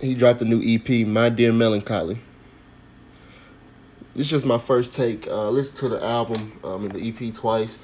he 0.00 0.14
dropped 0.14 0.42
a 0.42 0.44
new 0.44 0.60
EP, 0.64 1.06
My 1.06 1.28
Dear 1.28 1.52
Melancholy. 1.52 2.20
This 4.18 4.26
is 4.26 4.30
just 4.32 4.46
my 4.46 4.58
first 4.58 4.94
take. 4.94 5.28
Uh, 5.28 5.48
listen 5.48 5.76
to 5.76 5.88
the 5.90 6.04
album 6.04 6.58
um, 6.64 6.86
and 6.86 6.92
the 6.92 7.08
EP 7.08 7.32
twice, 7.32 7.78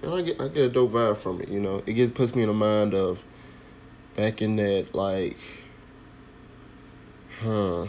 and 0.00 0.14
I 0.14 0.22
get 0.22 0.40
I 0.40 0.48
get 0.48 0.64
a 0.64 0.70
dope 0.70 0.92
vibe 0.92 1.18
from 1.18 1.42
it. 1.42 1.50
You 1.50 1.60
know, 1.60 1.82
it 1.84 1.92
gets 1.92 2.10
puts 2.10 2.34
me 2.34 2.40
in 2.40 2.48
the 2.48 2.54
mind 2.54 2.94
of 2.94 3.20
back 4.16 4.40
in 4.40 4.56
that 4.56 4.94
like, 4.94 5.36
huh, 7.40 7.84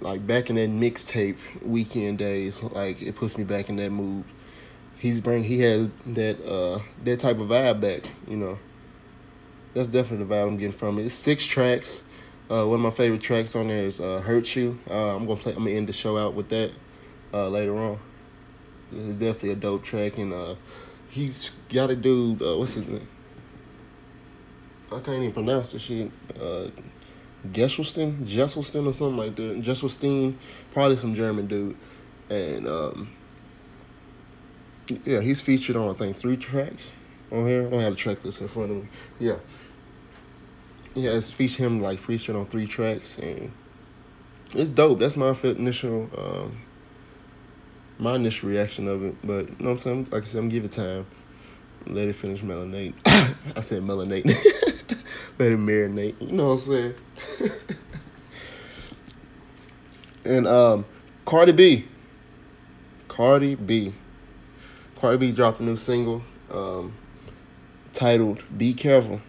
like 0.00 0.26
back 0.26 0.50
in 0.50 0.56
that 0.56 0.70
mixtape 0.70 1.38
Weeknd 1.64 2.16
days. 2.16 2.60
Like 2.60 3.00
it 3.00 3.14
puts 3.14 3.38
me 3.38 3.44
back 3.44 3.68
in 3.68 3.76
that 3.76 3.90
mood. 3.90 4.24
He's 4.98 5.20
bring 5.20 5.44
he 5.44 5.60
has 5.60 5.86
that 6.06 6.44
uh 6.44 6.80
that 7.04 7.20
type 7.20 7.38
of 7.38 7.46
vibe 7.46 7.80
back. 7.80 8.10
You 8.26 8.38
know, 8.38 8.58
that's 9.72 9.88
definitely 9.88 10.26
the 10.26 10.34
vibe 10.34 10.48
I'm 10.48 10.56
getting 10.56 10.76
from 10.76 10.98
it. 10.98 11.06
It's 11.06 11.14
six 11.14 11.46
tracks. 11.46 12.02
Uh, 12.50 12.66
one 12.66 12.74
of 12.74 12.80
my 12.80 12.90
favorite 12.90 13.22
tracks 13.22 13.54
on 13.54 13.68
there 13.68 13.84
is 13.84 14.00
uh, 14.00 14.20
"Hurt 14.20 14.56
You." 14.56 14.78
Uh, 14.88 15.14
I'm 15.14 15.26
gonna 15.26 15.38
play. 15.38 15.52
I'm 15.52 15.64
gonna 15.64 15.76
end 15.76 15.88
the 15.88 15.92
show 15.92 16.18
out 16.18 16.34
with 16.34 16.48
that 16.48 16.72
uh, 17.32 17.48
later 17.48 17.76
on. 17.76 17.98
It's 18.92 19.06
definitely 19.14 19.52
a 19.52 19.56
dope 19.56 19.84
track, 19.84 20.18
and 20.18 20.32
uh, 20.32 20.56
he's 21.08 21.52
got 21.68 21.90
a 21.90 21.96
dude. 21.96 22.42
Uh, 22.42 22.58
what's 22.58 22.74
his 22.74 22.88
name? 22.88 23.06
I 24.90 24.98
can't 24.98 25.18
even 25.18 25.32
pronounce 25.32 25.70
the 25.70 25.78
shit. 25.78 26.10
Gesselstein, 27.48 28.26
Jesselstein 28.26 28.86
or 28.86 28.92
something 28.92 29.16
like 29.16 29.36
that. 29.36 29.62
Jesselstein, 29.62 30.36
probably 30.72 30.96
some 30.96 31.14
German 31.14 31.46
dude, 31.46 31.76
and 32.28 32.68
um, 32.68 33.08
yeah, 35.04 35.20
he's 35.20 35.40
featured 35.40 35.76
on 35.76 35.88
I 35.88 35.96
think 35.96 36.16
three 36.16 36.36
tracks 36.36 36.90
on 37.30 37.46
here. 37.46 37.66
I 37.66 37.70
don't 37.70 37.80
have 37.80 37.92
the 37.92 37.98
track 37.98 38.24
list 38.24 38.40
in 38.40 38.48
front 38.48 38.70
of 38.70 38.76
me. 38.78 38.88
Yeah, 39.18 39.36
yeah, 40.94 41.10
it's 41.12 41.30
featured 41.30 41.66
him 41.66 41.80
like 41.80 41.98
featured 41.98 42.36
on 42.36 42.46
three 42.46 42.66
tracks, 42.66 43.18
and 43.18 43.50
it's 44.54 44.70
dope. 44.70 44.98
That's 44.98 45.16
my 45.16 45.36
initial, 45.44 46.10
um, 46.16 46.56
my 47.98 48.16
initial 48.16 48.48
reaction 48.48 48.88
of 48.88 49.04
it. 49.04 49.14
But 49.22 49.48
you 49.48 49.56
know 49.60 49.66
what 49.66 49.70
I'm 49.72 49.78
saying? 49.78 50.08
Like 50.10 50.22
I 50.22 50.26
said, 50.26 50.38
I'm 50.38 50.48
give 50.48 50.64
it 50.64 50.72
time. 50.72 51.06
Let 51.86 52.08
it 52.08 52.16
finish 52.16 52.42
melanate. 52.42 52.94
I 53.06 53.60
said 53.60 53.82
melanate. 53.82 54.26
Let 55.38 55.52
it 55.52 55.58
marinate. 55.58 56.20
You 56.20 56.32
know 56.32 56.48
what 56.48 56.52
I'm 56.52 56.58
saying? 56.60 56.94
and 60.24 60.46
um, 60.46 60.84
Cardi 61.24 61.52
B. 61.52 61.88
Cardi 63.08 63.54
B. 63.54 63.94
Cardi 64.96 65.16
B 65.18 65.32
dropped 65.32 65.60
a 65.60 65.62
new 65.62 65.76
single 65.76 66.22
um, 66.50 66.92
titled 67.92 68.42
"Be 68.56 68.74
Careful." 68.74 69.20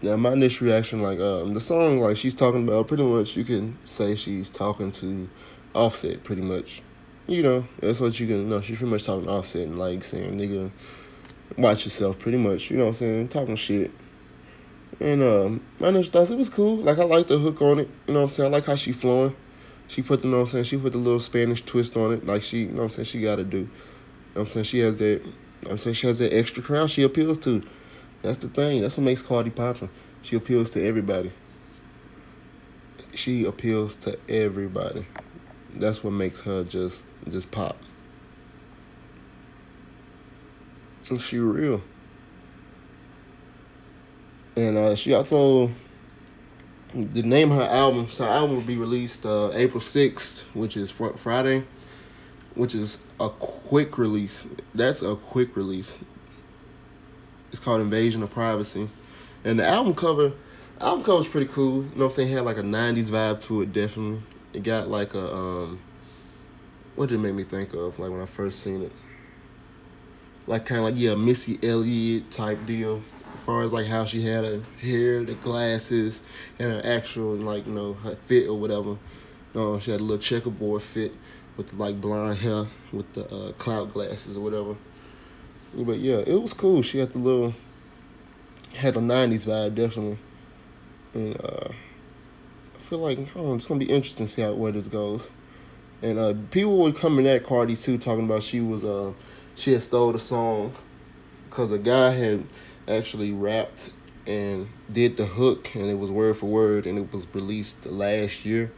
Now 0.00 0.16
my 0.16 0.32
initial 0.32 0.68
reaction, 0.68 1.02
like 1.02 1.18
um, 1.18 1.54
the 1.54 1.60
song, 1.60 1.98
like 1.98 2.16
she's 2.16 2.34
talking 2.34 2.68
about, 2.68 2.86
pretty 2.86 3.02
much 3.02 3.36
you 3.36 3.44
can 3.44 3.76
say 3.84 4.14
she's 4.14 4.48
talking 4.48 4.92
to 4.92 5.28
Offset, 5.74 6.22
pretty 6.22 6.42
much. 6.42 6.82
You 7.26 7.42
know, 7.42 7.64
that's 7.80 7.98
what 8.00 8.18
you 8.20 8.26
can 8.28 8.48
know. 8.48 8.60
She's 8.60 8.78
pretty 8.78 8.92
much 8.92 9.04
talking 9.04 9.26
to 9.26 9.30
Offset 9.32 9.66
and 9.66 9.78
like 9.78 10.04
saying, 10.04 10.38
"Nigga, 10.38 10.70
watch 11.56 11.84
yourself," 11.84 12.18
pretty 12.20 12.38
much. 12.38 12.70
You 12.70 12.76
know 12.76 12.84
what 12.84 12.90
I'm 12.90 12.94
saying? 12.94 13.28
Talking 13.28 13.56
shit. 13.56 13.90
And 15.00 15.22
um, 15.22 15.60
my 15.80 15.88
initial 15.88 16.12
thoughts, 16.12 16.30
it 16.30 16.38
was 16.38 16.48
cool. 16.48 16.76
Like 16.76 16.98
I 16.98 17.04
like 17.04 17.26
the 17.26 17.38
hook 17.38 17.60
on 17.60 17.80
it. 17.80 17.88
You 18.06 18.14
know 18.14 18.20
what 18.20 18.26
I'm 18.26 18.30
saying? 18.30 18.52
I 18.52 18.56
like 18.56 18.66
how 18.66 18.76
she 18.76 18.92
flowing. 18.92 19.34
She 19.88 20.02
put 20.02 20.20
the, 20.20 20.26
you 20.26 20.30
know 20.30 20.38
what 20.38 20.48
I'm 20.48 20.52
saying? 20.52 20.64
She 20.64 20.76
put 20.76 20.92
the 20.92 20.98
little 20.98 21.20
Spanish 21.20 21.64
twist 21.64 21.96
on 21.96 22.12
it, 22.12 22.24
like 22.24 22.42
she, 22.42 22.60
you 22.60 22.68
know 22.68 22.78
what 22.78 22.84
I'm 22.84 22.90
saying? 22.90 23.06
She 23.06 23.20
got 23.20 23.36
to 23.36 23.44
do. 23.44 23.58
You 23.58 23.64
know 23.64 23.70
what 24.34 24.42
I'm 24.42 24.52
saying? 24.52 24.64
She 24.64 24.78
has 24.78 24.98
that. 24.98 25.22
I'm 25.68 25.78
saying 25.78 25.94
she 25.94 26.06
has 26.06 26.18
that 26.20 26.32
extra 26.32 26.62
crowd 26.62 26.90
she 26.90 27.02
appeals 27.02 27.38
to. 27.38 27.62
That's 28.22 28.38
the 28.38 28.48
thing. 28.48 28.82
That's 28.82 28.96
what 28.98 29.04
makes 29.04 29.22
Cardi 29.22 29.50
poppin'. 29.50 29.90
She 30.22 30.36
appeals 30.36 30.70
to 30.72 30.84
everybody. 30.84 31.32
She 33.14 33.44
appeals 33.44 33.96
to 33.98 34.18
everybody. 34.30 35.08
That's 35.70 36.04
what 36.04 36.12
makes 36.12 36.40
her 36.42 36.64
just 36.64 37.06
just 37.28 37.50
pop. 37.52 37.84
And 41.10 41.20
she 41.22 41.38
real. 41.38 41.82
And 44.56 44.76
uh, 44.78 44.96
she 44.96 45.14
also 45.14 45.70
the 46.94 47.22
name 47.22 47.52
of 47.52 47.58
her 47.58 47.64
album. 47.70 48.08
So 48.08 48.24
her 48.24 48.30
album 48.30 48.56
will 48.56 48.64
be 48.64 48.78
released 48.78 49.26
uh, 49.26 49.52
April 49.54 49.80
sixth, 49.80 50.44
which 50.54 50.76
is 50.76 50.90
fr- 50.90 51.16
Friday, 51.16 51.64
which 52.54 52.74
is 52.74 52.98
a 53.20 53.30
quick 53.30 53.98
release. 53.98 54.46
That's 54.74 55.02
a 55.02 55.16
quick 55.16 55.56
release. 55.56 55.98
It's 57.50 57.60
called 57.60 57.80
Invasion 57.80 58.22
of 58.22 58.30
Privacy. 58.30 58.88
And 59.44 59.58
the 59.58 59.66
album 59.66 59.94
cover, 59.94 60.32
album 60.80 61.04
cover 61.04 61.20
is 61.20 61.28
pretty 61.28 61.46
cool. 61.46 61.84
You 61.84 61.90
know 61.90 61.96
what 61.96 62.04
I'm 62.06 62.12
saying? 62.12 62.30
It 62.30 62.34
had 62.34 62.44
like 62.44 62.58
a 62.58 62.62
'90s 62.62 63.08
vibe 63.08 63.40
to 63.44 63.62
it, 63.62 63.72
definitely. 63.72 64.22
It 64.52 64.62
got 64.62 64.88
like 64.88 65.14
a 65.14 65.34
um, 65.34 65.80
what 66.96 67.08
did 67.08 67.16
it 67.16 67.18
make 67.18 67.34
me 67.34 67.44
think 67.44 67.74
of? 67.74 67.98
Like 67.98 68.10
when 68.10 68.20
I 68.20 68.26
first 68.26 68.60
seen 68.60 68.82
it, 68.82 68.92
like 70.46 70.66
kind 70.66 70.80
of 70.80 70.84
like 70.84 70.94
yeah, 70.96 71.14
Missy 71.14 71.58
Elliott 71.62 72.30
type 72.30 72.66
deal. 72.66 73.02
As 73.34 73.40
far 73.44 73.62
as 73.62 73.72
like 73.72 73.86
how 73.86 74.04
she 74.04 74.22
had 74.22 74.44
her 74.44 74.62
hair, 74.80 75.24
the 75.24 75.34
glasses, 75.34 76.20
and 76.58 76.72
her 76.72 76.82
actual 76.84 77.36
like 77.36 77.66
you 77.66 77.72
know 77.72 77.94
her 77.94 78.16
fit 78.26 78.48
or 78.48 78.58
whatever. 78.58 78.96
Know, 79.54 79.80
she 79.80 79.90
had 79.90 80.00
a 80.00 80.04
little 80.04 80.18
checkerboard 80.18 80.82
fit 80.82 81.12
with 81.56 81.72
like 81.72 82.00
blonde 82.00 82.38
hair 82.38 82.66
with 82.92 83.12
the 83.14 83.24
uh, 83.26 83.52
cloud 83.52 83.92
glasses 83.92 84.36
or 84.36 84.40
whatever. 84.40 84.76
But 85.74 85.98
yeah, 85.98 86.18
it 86.26 86.40
was 86.40 86.52
cool. 86.52 86.82
She 86.82 86.98
had 86.98 87.10
the 87.12 87.18
little 87.18 87.54
had 88.74 88.96
a 88.96 89.00
'90s 89.00 89.46
vibe 89.46 89.74
definitely, 89.74 90.18
and 91.14 91.36
uh, 91.36 91.68
I 92.76 92.78
feel 92.78 92.98
like 92.98 93.18
it's 93.18 93.66
gonna 93.66 93.80
be 93.80 93.90
interesting 93.90 94.26
to 94.26 94.32
see 94.32 94.42
how 94.42 94.54
where 94.54 94.72
this 94.72 94.88
goes. 94.88 95.28
And 96.02 96.18
uh, 96.18 96.34
people 96.50 96.78
were 96.78 96.92
coming 96.92 97.26
at 97.26 97.44
Cardi 97.44 97.76
too, 97.76 97.98
talking 97.98 98.24
about 98.24 98.42
she 98.42 98.60
was 98.60 98.84
uh 98.84 99.12
she 99.56 99.72
had 99.72 99.82
stole 99.82 100.12
the 100.12 100.18
song 100.18 100.72
because 101.48 101.72
a 101.72 101.78
guy 101.78 102.10
had 102.10 102.44
actually 102.86 103.32
rapped 103.32 103.90
and 104.26 104.68
did 104.92 105.16
the 105.16 105.26
hook, 105.26 105.74
and 105.74 105.86
it 105.86 105.98
was 105.98 106.10
word 106.10 106.36
for 106.36 106.46
word, 106.46 106.86
and 106.86 106.98
it 106.98 107.12
was 107.12 107.26
released 107.34 107.86
last 107.86 108.44
year. 108.44 108.70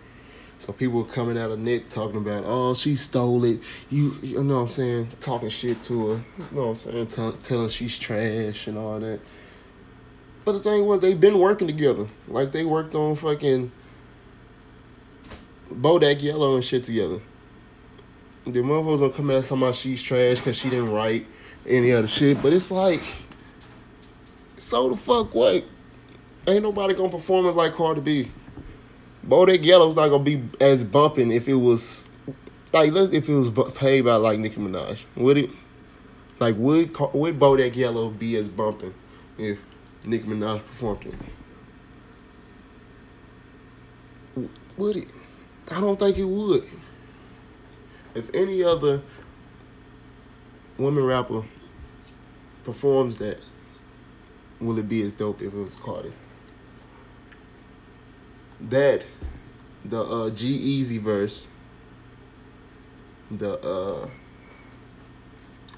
So 0.60 0.74
people 0.74 1.02
were 1.02 1.08
coming 1.08 1.38
out 1.38 1.50
of 1.50 1.58
Nick 1.58 1.88
talking 1.88 2.18
about, 2.18 2.44
oh, 2.46 2.74
she 2.74 2.94
stole 2.94 3.44
it. 3.46 3.60
You, 3.88 4.12
you 4.22 4.42
know 4.44 4.56
what 4.56 4.64
I'm 4.64 4.68
saying? 4.68 5.08
Talking 5.18 5.48
shit 5.48 5.82
to 5.84 6.08
her. 6.08 6.14
You 6.38 6.44
know 6.52 6.62
what 6.66 6.68
I'm 6.68 6.76
saying? 6.76 7.06
Tell, 7.08 7.32
telling 7.32 7.68
she's 7.70 7.98
trash 7.98 8.66
and 8.66 8.76
all 8.76 9.00
that. 9.00 9.20
But 10.44 10.52
the 10.52 10.60
thing 10.60 10.84
was, 10.84 11.00
they've 11.00 11.18
been 11.18 11.38
working 11.38 11.66
together. 11.66 12.06
Like 12.28 12.52
they 12.52 12.66
worked 12.66 12.94
on 12.94 13.16
fucking 13.16 13.72
Bodak 15.72 16.22
Yellow 16.22 16.56
and 16.56 16.64
shit 16.64 16.84
together. 16.84 17.20
The 18.44 18.60
motherfuckers 18.60 19.00
gonna 19.00 19.12
come 19.12 19.30
out 19.30 19.50
about 19.50 19.74
she's 19.74 20.02
trash 20.02 20.38
because 20.38 20.58
she 20.58 20.68
didn't 20.68 20.92
write 20.92 21.26
any 21.66 21.92
other 21.92 22.08
shit. 22.08 22.42
But 22.42 22.52
it's 22.52 22.70
like, 22.70 23.02
so 24.58 24.90
the 24.90 24.96
fuck 24.96 25.34
what? 25.34 25.64
Ain't 26.46 26.62
nobody 26.62 26.94
gonna 26.94 27.10
perform 27.10 27.46
it 27.46 27.52
like 27.52 27.72
Cardi 27.72 28.00
B. 28.02 28.30
Bodak 29.26 29.64
Yellow's 29.64 29.96
not 29.96 30.08
gonna 30.08 30.24
be 30.24 30.42
as 30.60 30.82
bumping 30.82 31.30
if 31.30 31.48
it 31.48 31.54
was 31.54 32.04
like 32.72 32.92
let's 32.92 33.12
if 33.12 33.28
it 33.28 33.34
was 33.34 33.50
paid 33.74 34.02
by 34.02 34.14
like 34.14 34.38
Nicki 34.38 34.56
Minaj. 34.56 35.00
Would 35.16 35.36
it? 35.38 35.50
Like 36.38 36.56
would 36.56 36.96
would 37.12 37.38
Bodak 37.38 37.76
Yellow 37.76 38.10
be 38.10 38.36
as 38.36 38.48
bumping 38.48 38.94
if 39.38 39.58
Nicki 40.04 40.24
Minaj 40.24 40.64
performed 40.66 41.06
it? 41.06 41.14
Would 44.78 44.96
it? 44.96 45.08
I 45.70 45.80
don't 45.80 45.98
think 45.98 46.18
it 46.18 46.24
would. 46.24 46.66
If 48.14 48.34
any 48.34 48.64
other 48.64 49.02
woman 50.78 51.04
rapper 51.04 51.44
performs 52.64 53.18
that, 53.18 53.38
will 54.60 54.78
it 54.78 54.88
be 54.88 55.02
as 55.02 55.12
dope 55.12 55.42
if 55.42 55.52
it 55.52 55.56
was 55.56 55.76
Cardi? 55.76 56.12
That 58.68 59.02
the 59.84 60.02
uh 60.02 60.30
G-Eazy 60.30 61.00
verse. 61.00 61.46
The 63.30 63.58
uh 63.60 64.08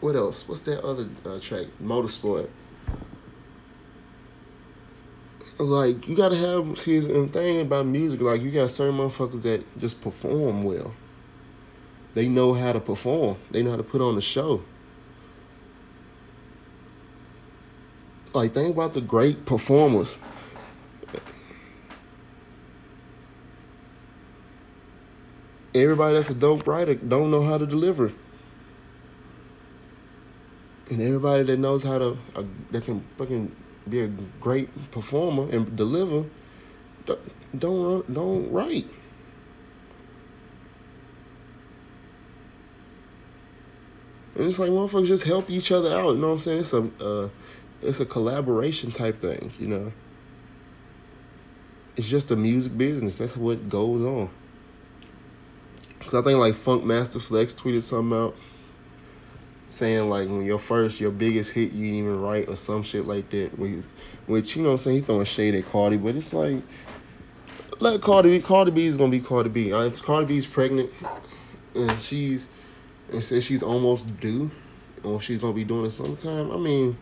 what 0.01 0.17
else? 0.17 0.49
What's 0.49 0.63
that 0.63 0.83
other 0.83 1.07
uh, 1.25 1.39
track? 1.39 1.67
Motorsport. 1.81 2.49
Like 5.59 6.09
you 6.09 6.17
gotta 6.17 6.37
have 6.37 6.77
see 6.77 6.99
the 6.99 7.29
thing 7.29 7.61
about 7.61 7.87
music. 7.87 8.21
Like 8.21 8.43
you 8.43 8.51
got 8.51 8.71
certain 8.71 8.97
motherfuckers 8.97 9.43
that 9.43 9.63
just 9.79 10.01
perform 10.01 10.65
well. 10.65 10.93
They 12.15 12.27
know 12.27 12.53
how 12.53 12.73
to 12.73 12.81
perform. 12.81 13.37
They 13.53 13.63
know 13.63 13.71
how 13.71 13.77
to 13.77 13.85
put 13.85 14.01
on 14.01 14.17
the 14.17 14.23
show. 14.23 14.63
Like 18.35 18.55
think 18.55 18.75
about 18.75 18.93
the 18.93 19.01
great 19.01 19.47
performers 19.47 20.17
everybody 25.75 26.15
that's 26.15 26.31
a 26.31 26.35
dope 26.35 26.67
writer 26.67 26.95
don't 26.95 27.31
know 27.31 27.43
how 27.43 27.59
to 27.59 27.67
deliver. 27.67 28.13
And 30.91 31.01
everybody 31.01 31.45
that 31.45 31.59
knows 31.59 31.83
how 31.83 31.99
to 31.99 32.19
uh, 32.37 32.45
that 32.71 32.85
can 32.85 33.03
fucking 33.17 33.55
be 33.89 34.01
a 34.01 34.09
great 34.09 34.69
performer 34.91 35.49
and 35.51 35.77
deliver 35.77 36.25
don't 37.59 38.13
don't 38.13 38.53
write. 38.53 38.87
And 44.35 44.47
it's 44.47 44.59
like 44.59 44.71
motherfuckers 44.71 45.07
just 45.07 45.25
help 45.25 45.51
each 45.51 45.73
other 45.73 45.91
out. 45.91 46.13
You 46.15 46.19
know 46.21 46.29
what 46.29 46.35
I'm 46.35 46.41
saying? 46.41 46.61
It's 46.61 46.73
a 46.73 46.91
uh, 47.01 47.29
it's 47.83 48.01
a 48.01 48.07
collaboration 48.07 48.91
type 48.91 49.21
thing. 49.21 49.53
You 49.59 49.69
know. 49.69 49.93
It's 51.97 52.09
just 52.09 52.31
a 52.31 52.37
music 52.37 52.77
business. 52.77 53.19
That's 53.19 53.37
what 53.37 53.69
goes 53.69 54.03
on. 54.03 54.31
Cause 56.13 56.21
I 56.21 56.25
think 56.27 56.39
like 56.41 56.53
Funkmaster 56.53 57.23
Flex 57.23 57.55
tweeted 57.55 57.83
something 57.83 58.19
out 58.19 58.37
saying 59.69 60.11
like 60.11 60.29
when 60.29 60.45
your 60.45 60.59
first, 60.59 61.01
your 61.01 61.11
biggest 61.11 61.53
hit 61.53 61.73
you 61.73 61.87
didn't 61.87 62.01
even 62.01 62.21
write 62.21 62.51
or 62.51 62.57
some 62.57 62.83
shit 62.83 63.07
like 63.07 63.31
that. 63.31 63.59
Which, 63.59 63.83
which 64.27 64.55
you 64.55 64.61
know 64.61 64.69
what 64.69 64.73
I'm 64.73 64.79
saying, 64.79 64.97
he's 64.99 65.07
throwing 65.07 65.25
shade 65.25 65.55
at 65.55 65.65
Cardi, 65.65 65.97
but 65.97 66.15
it's 66.15 66.35
like 66.35 66.63
let 67.81 68.03
Cardi 68.03 68.29
B. 68.29 68.45
Cardi 68.45 68.73
B 68.73 68.85
is 68.85 68.99
gonna 68.99 69.11
be 69.11 69.21
Cardi 69.21 69.49
B. 69.49 69.73
Uh, 69.73 69.87
if 69.87 70.03
Cardi 70.03 70.27
B's 70.27 70.47
pregnant 70.47 70.91
and 71.75 71.99
she's 72.03 72.47
and 73.11 73.25
says 73.25 73.43
she's 73.43 73.63
almost 73.63 74.15
due, 74.19 74.51
or 75.05 75.19
she's 75.23 75.39
gonna 75.39 75.55
be 75.55 75.65
doing 75.65 75.87
it 75.87 75.93
sometime. 75.93 76.51
I 76.51 76.59
mean. 76.59 76.95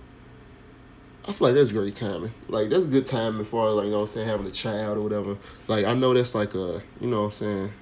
I 1.26 1.32
feel 1.32 1.48
like 1.48 1.56
that's 1.56 1.70
great 1.70 1.96
timing. 1.96 2.32
Like 2.48 2.70
that's 2.70 2.84
a 2.84 2.88
good 2.88 3.06
timing 3.06 3.44
for 3.44 3.68
like 3.70 3.86
you 3.86 3.90
know 3.90 3.98
what 3.98 4.02
I'm 4.04 4.08
saying 4.08 4.28
having 4.28 4.46
a 4.46 4.52
child 4.52 4.98
or 4.98 5.02
whatever. 5.02 5.36
Like 5.66 5.84
I 5.84 5.94
know 5.94 6.14
that's 6.14 6.34
like 6.34 6.54
a 6.54 6.80
you 7.00 7.08
know 7.08 7.22
what 7.22 7.26
I'm 7.26 7.32
saying 7.32 7.72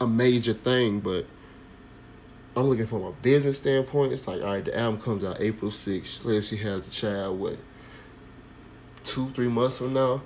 a 0.00 0.06
major 0.06 0.54
thing, 0.54 1.00
but 1.00 1.26
I'm 2.56 2.64
looking 2.64 2.86
from 2.86 3.02
a 3.02 3.12
business 3.12 3.58
standpoint. 3.58 4.12
It's 4.12 4.26
like, 4.26 4.42
all 4.42 4.52
right, 4.52 4.64
the 4.64 4.76
album 4.76 5.00
comes 5.00 5.24
out 5.24 5.40
April 5.40 5.70
6th. 5.70 6.22
Say 6.22 6.36
if 6.36 6.44
she 6.44 6.56
has 6.56 6.86
a 6.86 6.90
child, 6.90 7.38
what, 7.38 7.56
two, 9.04 9.30
three 9.30 9.48
months 9.48 9.78
from 9.78 9.92
now? 9.92 10.22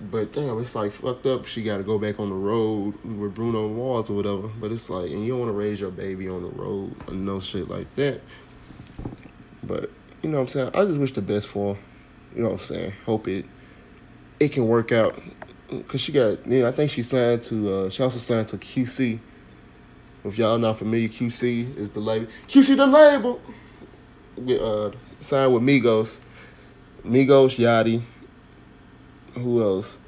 But 0.00 0.32
damn, 0.32 0.58
it's 0.58 0.74
like 0.74 0.92
fucked 0.92 1.26
up. 1.26 1.46
She 1.46 1.62
got 1.62 1.78
to 1.78 1.82
go 1.82 1.98
back 1.98 2.18
on 2.18 2.28
the 2.28 2.34
road 2.34 2.94
with 3.04 3.34
Bruno 3.34 3.68
Mars 3.68 4.10
or 4.10 4.14
whatever. 4.14 4.48
But 4.48 4.72
it's 4.72 4.90
like, 4.90 5.10
and 5.10 5.24
you 5.24 5.32
don't 5.32 5.40
want 5.40 5.50
to 5.50 5.56
raise 5.56 5.80
your 5.80 5.90
baby 5.90 6.28
on 6.28 6.42
the 6.42 6.50
road 6.50 6.94
and 7.08 7.24
no 7.24 7.40
shit 7.40 7.68
like 7.68 7.94
that. 7.96 8.20
But 9.62 9.90
you 10.22 10.30
know 10.30 10.38
what 10.38 10.42
I'm 10.44 10.48
saying? 10.48 10.70
I 10.74 10.84
just 10.84 10.98
wish 10.98 11.12
the 11.12 11.22
best 11.22 11.48
for 11.48 11.74
her. 11.74 11.80
You 12.34 12.42
know 12.42 12.48
what 12.48 12.60
I'm 12.60 12.66
saying? 12.66 12.92
Hope 13.06 13.28
it 13.28 13.46
it 14.40 14.52
can 14.52 14.66
work 14.66 14.92
out 14.92 15.18
because 15.78 16.00
she 16.00 16.12
got, 16.12 16.46
yeah, 16.46 16.68
I 16.68 16.72
think 16.72 16.90
she 16.90 17.02
signed 17.02 17.42
to, 17.44 17.72
uh, 17.72 17.90
she 17.90 18.02
also 18.02 18.18
signed 18.18 18.48
to 18.48 18.58
QC. 18.58 19.18
If 20.24 20.38
y'all 20.38 20.58
not 20.58 20.78
familiar, 20.78 21.08
QC 21.08 21.76
is 21.76 21.90
the 21.90 22.00
label. 22.00 22.28
QC 22.48 22.76
the 22.76 22.86
label. 22.86 23.40
Uh, 24.60 24.90
signed 25.20 25.52
with 25.52 25.62
Migos. 25.62 26.18
Migos, 27.04 27.56
Yachty. 27.56 28.02
Who 29.34 29.62
else? 29.62 29.98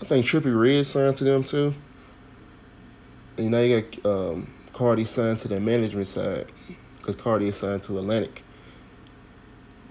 I 0.00 0.04
think 0.04 0.26
Trippie 0.26 0.58
Redd 0.58 0.86
signed 0.86 1.16
to 1.18 1.24
them 1.24 1.44
too. 1.44 1.74
And 3.36 3.50
now 3.50 3.60
you 3.60 3.80
got 3.80 4.06
um, 4.06 4.52
Cardi 4.72 5.04
signed 5.04 5.38
to 5.40 5.48
the 5.48 5.60
management 5.60 6.08
side 6.08 6.46
because 6.98 7.16
Cardi 7.16 7.48
is 7.48 7.56
signed 7.56 7.82
to 7.84 7.98
Atlantic. 7.98 8.42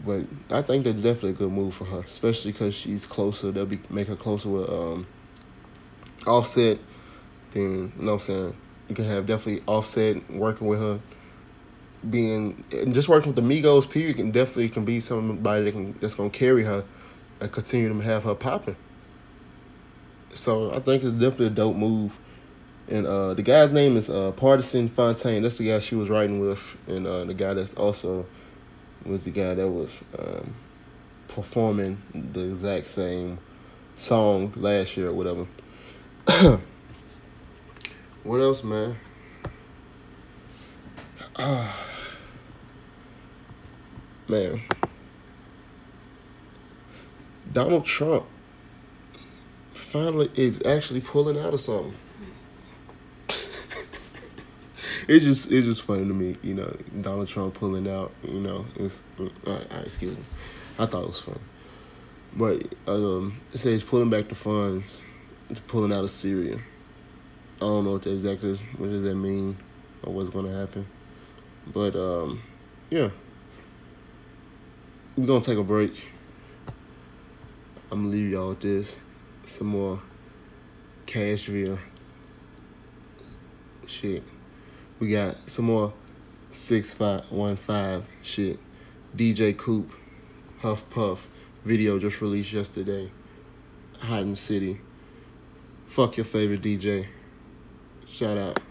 But 0.05 0.25
I 0.51 0.61
think 0.61 0.85
that's 0.85 1.01
definitely 1.01 1.31
a 1.31 1.33
good 1.33 1.51
move 1.51 1.73
for 1.73 1.85
her, 1.85 1.99
especially 1.99 2.51
because 2.51 2.75
she's 2.75 3.05
closer. 3.05 3.51
They'll 3.51 3.65
be 3.65 3.79
make 3.89 4.07
her 4.07 4.15
closer 4.15 4.49
with 4.49 4.69
um, 4.69 5.07
Offset. 6.27 6.77
Then 7.51 7.91
you 7.97 8.03
know 8.03 8.13
what 8.13 8.13
I'm 8.13 8.19
saying 8.19 8.55
you 8.89 8.95
can 8.95 9.05
have 9.05 9.25
definitely 9.25 9.63
Offset 9.67 10.29
working 10.31 10.67
with 10.67 10.79
her. 10.79 10.99
Being 12.09 12.63
and 12.71 12.93
just 12.93 13.09
working 13.09 13.33
with 13.33 13.35
the 13.35 13.41
Migos, 13.41 13.89
period, 13.89 14.17
can 14.17 14.31
definitely 14.31 14.69
can 14.69 14.85
be 14.85 14.99
somebody 14.99 15.65
that 15.65 15.71
can 15.71 15.97
that's 15.99 16.13
gonna 16.13 16.29
carry 16.29 16.63
her 16.63 16.85
and 17.41 17.51
continue 17.51 17.89
to 17.89 17.99
have 17.99 18.23
her 18.23 18.35
popping. 18.35 18.75
So 20.35 20.71
I 20.71 20.79
think 20.79 21.03
it's 21.03 21.13
definitely 21.13 21.47
a 21.47 21.51
dope 21.51 21.75
move. 21.75 22.15
And 22.87 23.05
uh, 23.05 23.33
the 23.33 23.41
guy's 23.41 23.73
name 23.73 23.97
is 23.97 24.09
uh, 24.09 24.31
Pardison 24.37 24.89
Fontaine. 24.89 25.43
That's 25.43 25.57
the 25.57 25.67
guy 25.67 25.79
she 25.79 25.95
was 25.95 26.09
writing 26.09 26.39
with, 26.39 26.61
and 26.87 27.05
uh, 27.05 27.25
the 27.25 27.33
guy 27.33 27.53
that's 27.53 27.73
also 27.73 28.25
was 29.05 29.23
the 29.23 29.31
guy 29.31 29.53
that 29.53 29.67
was 29.67 29.97
um, 30.17 30.53
performing 31.27 32.01
the 32.33 32.51
exact 32.51 32.87
same 32.87 33.39
song 33.95 34.53
last 34.55 34.97
year 34.97 35.09
or 35.09 35.13
whatever. 35.13 35.47
what 38.23 38.41
else, 38.41 38.63
man? 38.63 38.95
Ah, 41.35 41.87
man. 44.27 44.61
Donald 47.51 47.85
Trump 47.85 48.25
finally 49.73 50.29
is 50.35 50.61
actually 50.65 51.01
pulling 51.01 51.39
out 51.39 51.53
of 51.53 51.61
something. 51.61 51.95
It's 55.07 55.23
just 55.23 55.51
it's 55.51 55.65
just 55.65 55.83
funny 55.83 56.05
to 56.05 56.13
me, 56.13 56.35
you 56.41 56.53
know, 56.53 56.75
Donald 57.01 57.27
Trump 57.29 57.53
pulling 57.53 57.87
out, 57.87 58.11
you 58.23 58.39
know, 58.39 58.65
it's 58.75 59.01
uh, 59.19 59.51
uh, 59.51 59.81
excuse 59.85 60.15
me. 60.17 60.23
I 60.77 60.85
thought 60.85 61.03
it 61.03 61.07
was 61.07 61.21
fun, 61.21 61.39
But 62.33 62.63
um 62.87 63.39
it 63.53 63.59
says 63.59 63.83
pulling 63.83 64.09
back 64.09 64.27
the 64.27 64.35
funds 64.35 65.01
to 65.53 65.61
pulling 65.63 65.93
out 65.93 66.03
of 66.03 66.09
Syria. 66.09 66.59
I 67.57 67.59
don't 67.61 67.85
know 67.85 67.93
what 67.93 68.03
that 68.03 68.13
exactly 68.13 68.51
is, 68.51 68.59
what 68.77 68.89
does 68.89 69.03
that 69.03 69.15
mean 69.15 69.57
or 70.03 70.13
what's 70.13 70.29
gonna 70.29 70.57
happen. 70.57 70.85
But 71.67 71.95
um 71.95 72.41
yeah, 72.89 73.09
we're 75.15 75.25
gonna 75.25 75.43
take 75.43 75.57
a 75.57 75.63
break. 75.63 75.93
I'm 77.91 78.03
gonna 78.03 78.09
leave 78.09 78.31
y'all 78.31 78.49
with 78.49 78.59
this. 78.59 78.99
Some 79.45 79.67
more 79.67 80.01
Cashville 81.05 81.79
shit. 83.87 84.23
We 84.99 85.11
got 85.11 85.35
some 85.49 85.65
more 85.65 85.93
six 86.51 86.93
five 86.93 87.31
one 87.31 87.55
five 87.55 88.03
shit. 88.23 88.59
DJ 89.15 89.55
Coop, 89.57 89.91
Huff 90.59 90.89
Puff 90.89 91.25
video 91.65 91.99
just 91.99 92.21
released 92.21 92.53
yesterday. 92.53 93.11
Hot 93.99 94.21
in 94.21 94.31
the 94.31 94.35
city. 94.37 94.79
Fuck 95.87 96.17
your 96.17 96.25
favorite 96.25 96.61
DJ. 96.61 97.07
Shout 98.07 98.37
out. 98.37 98.66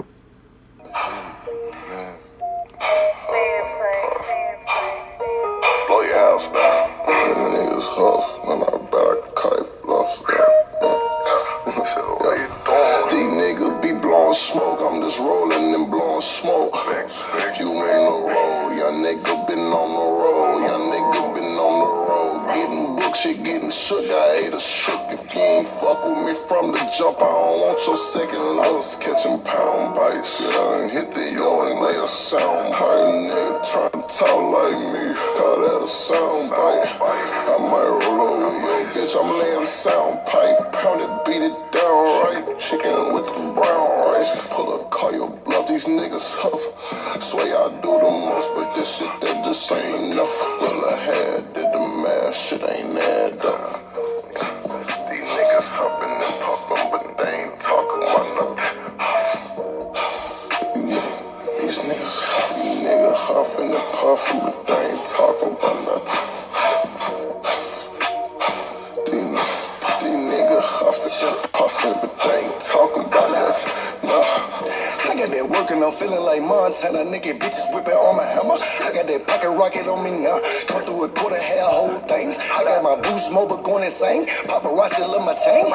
Like 76.90 77.06
Montana. 77.06 77.16
Nigga, 77.16 77.38
bitches 77.38 77.74
whipping 77.74 77.94
on 77.94 78.16
my 78.16 78.24
hammer. 78.24 78.56
I 78.84 78.92
got 78.92 79.06
that 79.06 79.26
pocket 79.26 79.50
rocket 79.50 79.86
on 79.86 80.02
me 80.04 80.10
now. 80.22 80.38
Come 80.68 80.84
through 80.84 81.04
a 81.04 81.08
quarter 81.08 81.38
hair, 81.40 81.62
whole 81.64 81.98
things. 81.98 82.38
I 82.38 82.64
got 82.64 82.82
my 82.82 82.96
boost 82.96 83.32
mobile 83.32 83.58
going 83.62 83.84
insane. 83.84 84.24
Paparazzi 84.46 85.00
love 85.00 85.24
my 85.24 85.34
chain. 85.34 85.66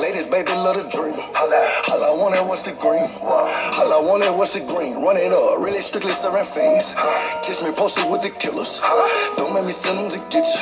Ladies, 0.00 0.26
baby, 0.26 0.52
love 0.52 0.76
the 0.76 0.84
dream. 0.88 1.14
All 1.90 2.02
I 2.04 2.12
wanted 2.14 2.42
was 2.46 2.62
the 2.62 2.72
green. 2.72 3.04
All 3.22 3.92
I 3.92 4.00
wanted 4.00 4.32
was 4.36 4.52
the 4.52 4.60
green. 4.60 4.94
Run 5.02 5.16
it 5.16 5.32
up, 5.32 5.58
really 5.60 5.80
strictly 5.80 6.12
serving 6.12 6.44
fiends. 6.44 6.94
Kiss 7.42 7.62
me 7.62 7.70
posted 7.72 8.08
with 8.10 8.22
the 8.22 8.30
killers. 8.30 8.80
Don't 9.36 9.52
make 9.54 9.64
me 9.64 9.72
send 9.72 9.98
them 9.98 10.08
to 10.10 10.18
get 10.30 10.44
you. 10.44 10.60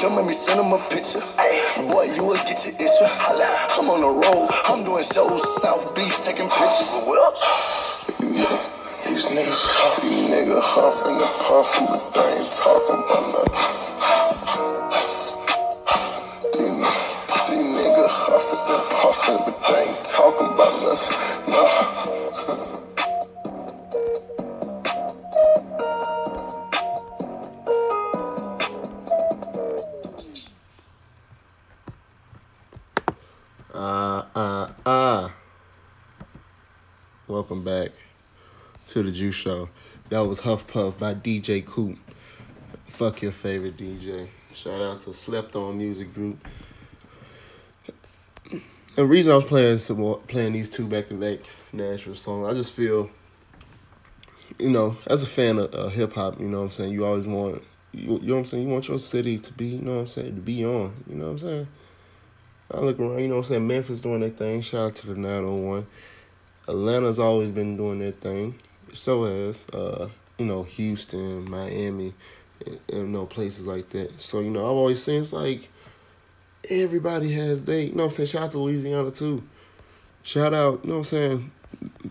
Don't 0.00 0.16
make 0.16 0.26
me 0.26 0.32
send 0.32 0.58
them 0.60 0.72
a 0.72 0.78
picture. 0.90 1.22
Boy, 1.88 2.04
you 2.14 2.24
will 2.24 2.40
get 2.46 2.64
your 2.66 2.74
issue. 2.76 3.08
I'm 3.78 3.88
on 3.90 4.00
the 4.00 4.08
road. 4.10 4.48
I'm 4.66 4.84
doing 4.84 5.04
shows 5.04 5.42
South 5.62 5.94
Beach, 5.94 6.14
taking 6.20 6.48
pictures. 6.48 6.94
Niggas 9.30 9.64
huff, 9.64 10.02
these 10.02 10.26
niggas 10.28 10.60
huffing 10.60 11.14
and 11.14 11.34
puffing, 11.46 11.86
but 11.86 12.14
they 12.14 12.38
ain't 12.38 12.50
talking 12.50 12.98
about 12.98 13.46
nothing. 13.46 13.69
The 39.02 39.12
Juice 39.12 39.34
Show. 39.34 39.68
That 40.10 40.20
was 40.20 40.40
Huff 40.40 40.66
Puff 40.66 40.98
by 40.98 41.14
DJ 41.14 41.64
Coop. 41.64 41.98
Fuck 42.88 43.22
your 43.22 43.32
favorite 43.32 43.76
DJ. 43.76 44.28
Shout 44.52 44.80
out 44.80 45.02
to 45.02 45.14
Slept 45.14 45.54
On 45.56 45.78
Music 45.78 46.12
Group. 46.12 46.38
The 48.96 49.06
reason 49.06 49.32
I 49.32 49.36
was 49.36 49.44
playing 49.44 49.78
some 49.78 50.00
more, 50.00 50.18
playing 50.26 50.52
these 50.52 50.68
two 50.68 50.86
back 50.86 51.06
to 51.08 51.14
back 51.14 51.38
Nashville 51.72 52.16
songs, 52.16 52.46
I 52.46 52.54
just 52.54 52.72
feel, 52.72 53.08
you 54.58 54.68
know, 54.68 54.96
as 55.06 55.22
a 55.22 55.26
fan 55.26 55.58
of 55.58 55.72
uh, 55.74 55.88
hip 55.88 56.12
hop, 56.12 56.40
you 56.40 56.48
know 56.48 56.58
what 56.58 56.64
I'm 56.64 56.70
saying, 56.72 56.92
you 56.92 57.04
always 57.04 57.26
want, 57.26 57.62
you, 57.92 58.18
you 58.18 58.26
know 58.26 58.34
what 58.34 58.38
I'm 58.40 58.44
saying, 58.44 58.66
you 58.66 58.72
want 58.72 58.88
your 58.88 58.98
city 58.98 59.38
to 59.38 59.52
be, 59.52 59.66
you 59.66 59.82
know 59.82 59.94
what 59.94 60.00
I'm 60.00 60.06
saying, 60.08 60.34
to 60.34 60.40
be 60.42 60.64
on, 60.64 60.92
you 61.08 61.14
know 61.14 61.26
what 61.26 61.30
I'm 61.30 61.38
saying. 61.38 61.68
I 62.72 62.80
look 62.80 62.98
around, 62.98 63.20
you 63.20 63.28
know 63.28 63.36
what 63.36 63.46
I'm 63.46 63.48
saying, 63.48 63.66
Memphis 63.66 64.00
doing 64.00 64.20
their 64.20 64.30
thing. 64.30 64.60
Shout 64.60 64.86
out 64.86 64.94
to 64.96 65.06
the 65.06 65.14
901. 65.14 65.86
Atlanta's 66.68 67.18
always 67.18 67.50
been 67.50 67.76
doing 67.76 68.00
their 68.00 68.12
thing. 68.12 68.56
So 68.94 69.24
as 69.24 69.64
uh, 69.72 70.08
you 70.38 70.46
know, 70.46 70.62
Houston, 70.62 71.48
Miami, 71.48 72.14
and, 72.66 72.80
and, 72.88 73.00
you 73.00 73.06
know, 73.06 73.26
places 73.26 73.66
like 73.66 73.90
that. 73.90 74.20
So, 74.20 74.40
you 74.40 74.50
know, 74.50 74.60
I've 74.60 74.76
always 74.76 75.02
seen 75.02 75.20
it's 75.20 75.32
like 75.32 75.68
everybody 76.70 77.32
has 77.32 77.64
they, 77.64 77.84
you 77.84 77.92
know 77.92 78.04
what 78.04 78.04
I'm 78.04 78.10
saying, 78.12 78.28
shout 78.28 78.42
out 78.44 78.50
to 78.52 78.58
Louisiana 78.58 79.10
too. 79.10 79.42
Shout 80.22 80.54
out, 80.54 80.80
you 80.82 80.90
know 80.90 80.98
what 80.98 81.00
I'm 81.00 81.04
saying, 81.04 81.50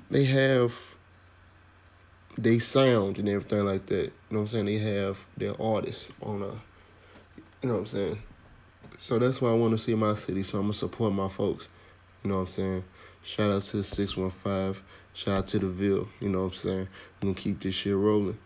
they 0.09 0.25
have 0.25 0.73
they 2.37 2.59
sound 2.59 3.17
and 3.17 3.27
everything 3.27 3.65
like 3.65 3.85
that. 3.87 4.05
You 4.05 4.11
know 4.31 4.37
what 4.37 4.41
I'm 4.41 4.47
saying? 4.47 4.65
They 4.65 4.77
have 4.77 5.19
their 5.37 5.59
artists 5.61 6.11
on 6.21 6.41
a, 6.41 6.51
you 7.61 7.69
know 7.69 7.73
what 7.73 7.79
I'm 7.79 7.85
saying? 7.87 8.23
So 8.99 9.19
that's 9.19 9.41
why 9.41 9.49
I 9.49 9.53
want 9.53 9.71
to 9.71 9.77
see 9.77 9.95
my 9.95 10.13
city. 10.13 10.43
So 10.43 10.57
I'm 10.57 10.65
gonna 10.65 10.73
support 10.73 11.13
my 11.13 11.29
folks. 11.29 11.67
You 12.23 12.29
know 12.29 12.35
what 12.35 12.41
I'm 12.41 12.47
saying? 12.47 12.83
Shout 13.23 13.51
out 13.51 13.63
to 13.63 13.77
the 13.77 13.83
615. 13.83 14.81
Shout 15.13 15.37
out 15.37 15.47
to 15.49 15.59
the 15.59 15.67
Ville. 15.67 16.07
You 16.19 16.29
know 16.29 16.43
what 16.43 16.53
I'm 16.53 16.57
saying? 16.57 16.87
I'm 17.21 17.29
gonna 17.29 17.33
keep 17.33 17.61
this 17.61 17.75
shit 17.75 17.95
rolling. 17.95 18.37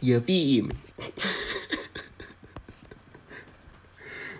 You 0.00 0.20
feel 0.20 0.66
me? 0.66 0.74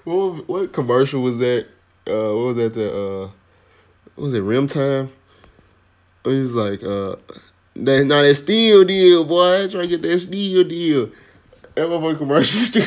what 0.04 0.48
what 0.48 0.72
commercial 0.72 1.22
was 1.22 1.38
that? 1.38 1.66
Uh, 2.06 2.34
what 2.34 2.46
was 2.46 2.56
that? 2.56 2.74
The 2.74 2.92
uh, 2.92 3.30
what 4.14 4.24
was 4.24 4.34
it 4.34 4.40
Rim 4.40 4.66
Time? 4.66 5.10
It 6.24 6.28
was 6.28 6.54
like 6.54 6.82
uh, 6.82 7.16
that 7.76 8.04
now 8.06 8.22
that 8.22 8.34
steel 8.34 8.84
deal, 8.84 9.24
boy. 9.24 9.68
Try 9.68 9.82
to 9.82 9.88
get 9.88 10.02
that 10.02 10.18
steel 10.18 10.64
deal. 10.64 11.10
That 11.74 11.88
motherfucking 11.88 12.18
commercial 12.18 12.60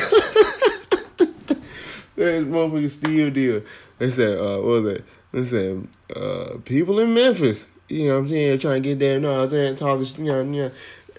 that 2.16 2.46
motherfucking 2.46 2.90
steel 2.90 3.30
deal. 3.30 3.62
They 3.98 4.10
said, 4.10 4.38
uh, 4.38 4.58
what 4.58 4.82
was 4.82 4.86
it? 4.86 5.04
They 5.36 5.44
said, 5.44 5.86
uh, 6.16 6.56
people 6.64 6.98
in 6.98 7.12
Memphis. 7.12 7.66
You 7.90 8.06
know 8.06 8.14
what 8.14 8.18
I'm 8.20 8.28
saying? 8.28 8.58
Trying 8.58 8.82
to 8.82 8.88
get 8.88 8.98
there. 8.98 9.20
No, 9.20 9.42
I'm 9.42 9.48
saying 9.50 9.76
talking. 9.76 10.24
You 10.24 10.32
know, 10.32 10.40
you 10.40 10.62
know. 10.62 10.70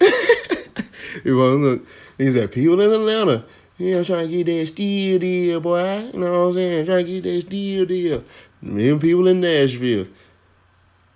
it 1.24 1.30
was 1.30 1.60
look. 1.60 1.86
He 2.18 2.32
said, 2.32 2.50
people 2.50 2.80
in 2.80 2.90
Atlanta. 2.90 3.44
You 3.76 3.92
know, 3.92 4.02
trying 4.02 4.28
to 4.28 4.36
get 4.42 4.46
that 4.46 4.66
steel 4.66 5.20
deal, 5.20 5.60
boy. 5.60 6.10
You 6.12 6.18
know 6.18 6.32
what 6.32 6.48
I'm 6.48 6.54
saying? 6.54 6.86
Trying 6.86 7.06
to 7.06 7.12
get 7.12 7.22
that 7.22 7.46
steel 7.46 7.86
deal. 7.86 8.24
Them 8.60 8.98
people 8.98 9.28
in 9.28 9.40
Nashville. 9.40 10.08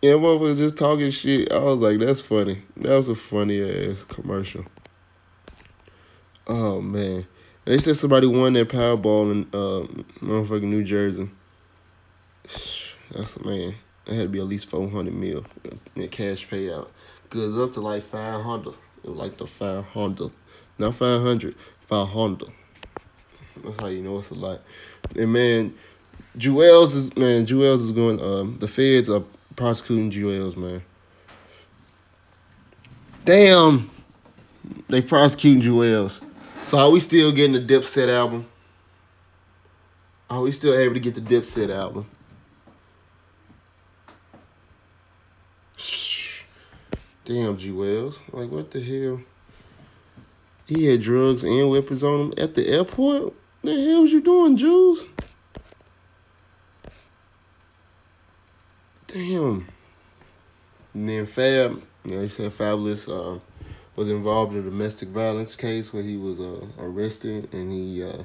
Yeah, 0.00 0.12
motherfucker 0.12 0.56
just 0.56 0.76
talking 0.76 1.10
shit. 1.10 1.50
I 1.50 1.58
was 1.58 1.78
like, 1.78 1.98
that's 1.98 2.20
funny. 2.20 2.62
That 2.76 2.96
was 2.98 3.08
a 3.08 3.16
funny 3.16 3.62
ass 3.62 4.04
commercial. 4.04 4.64
Oh 6.46 6.80
man. 6.80 7.26
They 7.64 7.80
said 7.80 7.96
somebody 7.96 8.28
won 8.28 8.52
that 8.52 8.68
Powerball 8.68 9.32
in 9.32 9.42
uh, 9.52 9.88
motherfucking 10.24 10.62
New 10.62 10.84
Jersey. 10.84 11.28
That's 13.14 13.38
man. 13.44 13.74
That 14.06 14.14
had 14.14 14.22
to 14.22 14.28
be 14.28 14.38
at 14.38 14.46
least 14.46 14.68
four 14.68 14.88
hundred 14.88 15.14
mil 15.14 15.44
in 15.96 16.08
cash 16.08 16.48
payout. 16.48 16.88
Cause 17.30 17.58
up 17.58 17.74
to 17.74 17.80
like 17.80 18.04
five 18.04 18.42
hundred. 18.42 18.74
It 19.04 19.10
was 19.10 19.18
like 19.18 19.36
the 19.36 19.46
five 19.46 19.84
hundred. 19.84 20.30
Not 20.78 20.96
five 20.96 21.20
hundred. 21.20 21.54
Five 21.88 22.08
hundred. 22.08 22.50
That's 23.64 23.80
how 23.80 23.86
you 23.88 24.02
know 24.02 24.18
it's 24.18 24.30
a 24.30 24.34
lot. 24.34 24.60
And 25.16 25.32
man, 25.32 25.74
Juelz 26.38 26.94
is 26.94 27.16
man, 27.16 27.46
Juelz 27.46 27.84
is 27.84 27.92
going 27.92 28.20
um 28.20 28.58
the 28.58 28.68
feds 28.68 29.10
are 29.10 29.22
prosecuting 29.56 30.10
Juelz, 30.10 30.56
man. 30.56 30.82
Damn. 33.24 33.90
They 34.88 35.02
prosecuting 35.02 35.62
Juelz. 35.62 36.22
So 36.64 36.78
are 36.78 36.90
we 36.90 37.00
still 37.00 37.32
getting 37.32 37.52
the 37.52 37.74
Dipset 37.74 38.08
album? 38.08 38.46
Are 40.30 40.40
we 40.40 40.50
still 40.52 40.74
able 40.74 40.94
to 40.94 41.00
get 41.00 41.14
the 41.14 41.20
Dipset 41.20 41.70
album? 41.70 42.06
Damn, 47.24 47.56
G 47.56 47.70
Wells. 47.70 48.20
Like, 48.32 48.50
what 48.50 48.72
the 48.72 48.80
hell? 48.80 49.20
He 50.66 50.86
had 50.86 51.00
drugs 51.00 51.44
and 51.44 51.70
weapons 51.70 52.02
on 52.02 52.20
him 52.20 52.34
at 52.36 52.54
the 52.54 52.66
airport? 52.66 53.34
The 53.62 53.72
hell 53.72 54.02
was 54.02 54.12
you 54.12 54.20
doing, 54.20 54.58
Juelz? 54.58 55.06
Damn. 59.06 59.68
And 60.94 61.08
then 61.08 61.26
Fab, 61.26 61.80
you 62.04 62.10
know, 62.10 62.22
he 62.22 62.28
said 62.28 62.50
Fabolous 62.50 63.08
uh, 63.08 63.38
was 63.94 64.08
involved 64.08 64.54
in 64.54 64.60
a 64.60 64.62
domestic 64.62 65.10
violence 65.10 65.54
case 65.54 65.92
where 65.92 66.02
he 66.02 66.16
was 66.16 66.40
uh, 66.40 66.66
arrested 66.80 67.52
and 67.54 67.70
he 67.70 68.02
uh, 68.02 68.24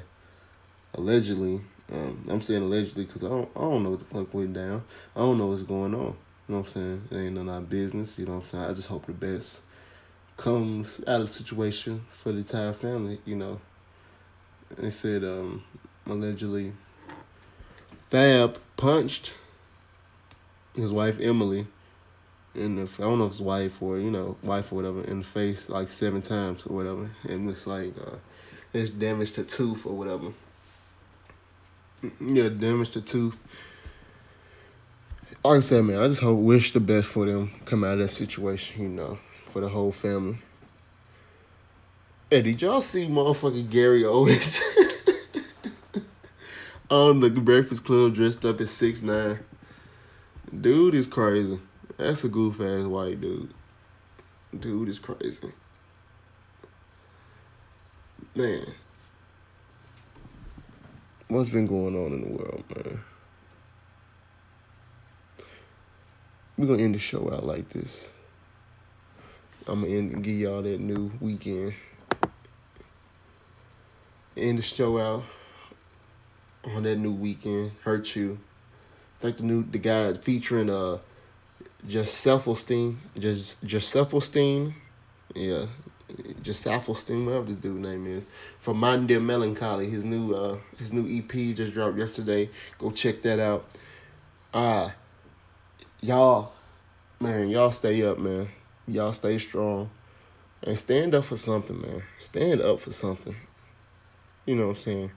allegedly, 0.94 1.60
um, 1.92 2.24
I'm 2.28 2.42
saying 2.42 2.62
allegedly 2.62 3.04
because 3.04 3.22
I 3.22 3.28
don't, 3.28 3.48
I 3.54 3.60
don't 3.60 3.84
know 3.84 3.90
what 3.90 4.00
the 4.00 4.06
fuck 4.06 4.34
went 4.34 4.54
down. 4.54 4.82
I 5.14 5.20
don't 5.20 5.38
know 5.38 5.46
what's 5.46 5.62
going 5.62 5.94
on. 5.94 6.16
You 6.48 6.54
know 6.54 6.60
what 6.60 6.68
I'm 6.68 6.72
saying? 6.72 7.08
It 7.10 7.16
ain't 7.16 7.34
none 7.34 7.48
of 7.48 7.54
our 7.54 7.60
business. 7.60 8.18
You 8.18 8.24
know 8.24 8.36
what 8.36 8.44
I'm 8.44 8.44
saying? 8.44 8.64
I 8.64 8.72
just 8.72 8.88
hope 8.88 9.04
the 9.04 9.12
best 9.12 9.60
comes 10.38 11.00
out 11.06 11.20
of 11.20 11.28
the 11.28 11.34
situation 11.34 12.06
for 12.22 12.32
the 12.32 12.38
entire 12.38 12.72
family. 12.72 13.20
You 13.26 13.36
know, 13.36 13.60
they 14.78 14.90
said 14.90 15.24
um, 15.24 15.62
allegedly 16.06 16.72
Fab 18.10 18.58
punched 18.76 19.34
his 20.74 20.90
wife 20.90 21.18
Emily 21.20 21.66
in 22.54 22.76
the 22.76 22.82
I 22.98 23.02
don't 23.02 23.18
know 23.18 23.26
if 23.26 23.32
it's 23.32 23.40
wife 23.40 23.82
or 23.82 23.98
you 23.98 24.10
know 24.10 24.36
wife 24.42 24.72
or 24.72 24.76
whatever 24.76 25.04
in 25.04 25.18
the 25.18 25.24
face 25.24 25.68
like 25.68 25.90
seven 25.90 26.22
times 26.22 26.66
or 26.66 26.74
whatever, 26.74 27.10
and 27.24 27.50
it's 27.50 27.66
like 27.66 27.92
uh, 27.98 28.16
it's 28.72 28.90
damaged 28.90 29.34
to 29.34 29.44
tooth 29.44 29.84
or 29.84 29.92
whatever. 29.92 30.32
Yeah, 32.20 32.48
damaged 32.48 32.94
to 32.94 33.00
tooth. 33.00 33.36
Like 35.48 35.56
I 35.56 35.60
said, 35.60 35.84
man, 35.84 35.96
I 35.96 36.08
just 36.08 36.20
hope 36.20 36.40
wish 36.40 36.74
the 36.74 36.80
best 36.80 37.06
for 37.06 37.24
them 37.24 37.50
come 37.64 37.82
out 37.82 37.94
of 37.94 38.00
that 38.00 38.10
situation, 38.10 38.82
you 38.82 38.88
know, 38.90 39.18
for 39.46 39.62
the 39.62 39.68
whole 39.68 39.92
family. 39.92 40.36
Hey, 42.28 42.42
did 42.42 42.60
y'all 42.60 42.82
see 42.82 43.08
motherfucking 43.08 43.70
Gary 43.70 44.04
Owens 44.04 44.60
on 46.90 47.10
um, 47.12 47.20
the 47.20 47.30
Breakfast 47.30 47.82
Club 47.82 48.14
dressed 48.14 48.44
up 48.44 48.60
as 48.60 48.70
six 48.70 49.00
nine? 49.00 49.38
Dude 50.60 50.94
is 50.94 51.06
crazy. 51.06 51.58
That's 51.96 52.24
a 52.24 52.28
goof 52.28 52.60
ass 52.60 52.84
white 52.84 53.18
dude. 53.18 53.54
Dude 54.60 54.90
is 54.90 54.98
crazy. 54.98 55.50
Man. 58.34 58.66
What's 61.28 61.48
been 61.48 61.66
going 61.66 61.96
on 61.96 62.12
in 62.12 62.20
the 62.20 62.36
world, 62.36 62.64
man? 62.76 63.00
We're 66.58 66.66
gonna 66.66 66.82
end 66.82 66.96
the 66.96 66.98
show 66.98 67.32
out 67.32 67.46
like 67.46 67.68
this. 67.68 68.10
I'm 69.68 69.82
gonna 69.82 69.94
end 69.94 70.12
and 70.12 70.24
give 70.24 70.34
y'all 70.34 70.60
that 70.60 70.80
new 70.80 71.08
Weeknd. 71.22 71.72
End 74.36 74.58
the 74.58 74.62
show 74.62 74.98
out 74.98 75.22
on 76.64 76.82
that 76.82 76.96
new 76.96 77.16
Weeknd. 77.16 77.70
Hurt 77.84 78.16
you. 78.16 78.40
I 79.18 79.22
think 79.22 79.36
the 79.36 79.42
new 79.44 79.62
the 79.70 79.78
guy 79.78 80.14
featuring 80.14 80.68
uh 80.68 80.98
Gesaffelstein, 81.86 82.96
just 83.16 83.64
Gesaffelstein, 83.64 84.74
yeah, 85.36 85.66
Gesaffelstein, 86.42 87.24
whatever 87.24 87.44
this 87.44 87.56
dude 87.58 87.80
name 87.80 88.04
is, 88.08 88.24
from 88.58 88.78
My 88.78 88.96
Dear 88.96 89.20
Melancholy. 89.20 89.88
His 89.88 90.04
new 90.04 90.34
uh 90.34 90.58
his 90.76 90.92
new 90.92 91.06
EP 91.06 91.54
just 91.54 91.72
dropped 91.72 91.98
yesterday. 91.98 92.50
Go 92.78 92.90
check 92.90 93.22
that 93.22 93.38
out. 93.38 93.64
Ah, 94.52 94.86
uh, 94.86 94.90
y'all, 96.00 96.52
man, 97.20 97.48
y'all 97.48 97.70
stay 97.70 98.02
up, 98.02 98.18
man. 98.18 98.48
Y'all 98.86 99.12
stay 99.12 99.38
strong 99.38 99.90
and 100.62 100.78
stand 100.78 101.14
up 101.14 101.24
for 101.24 101.36
something, 101.36 101.80
man. 101.80 102.02
Stand 102.18 102.62
up 102.62 102.80
for 102.80 102.92
something. 102.92 103.34
You 104.46 104.54
know 104.54 104.68
what 104.68 104.76
I'm 104.76 104.82
saying? 104.82 105.10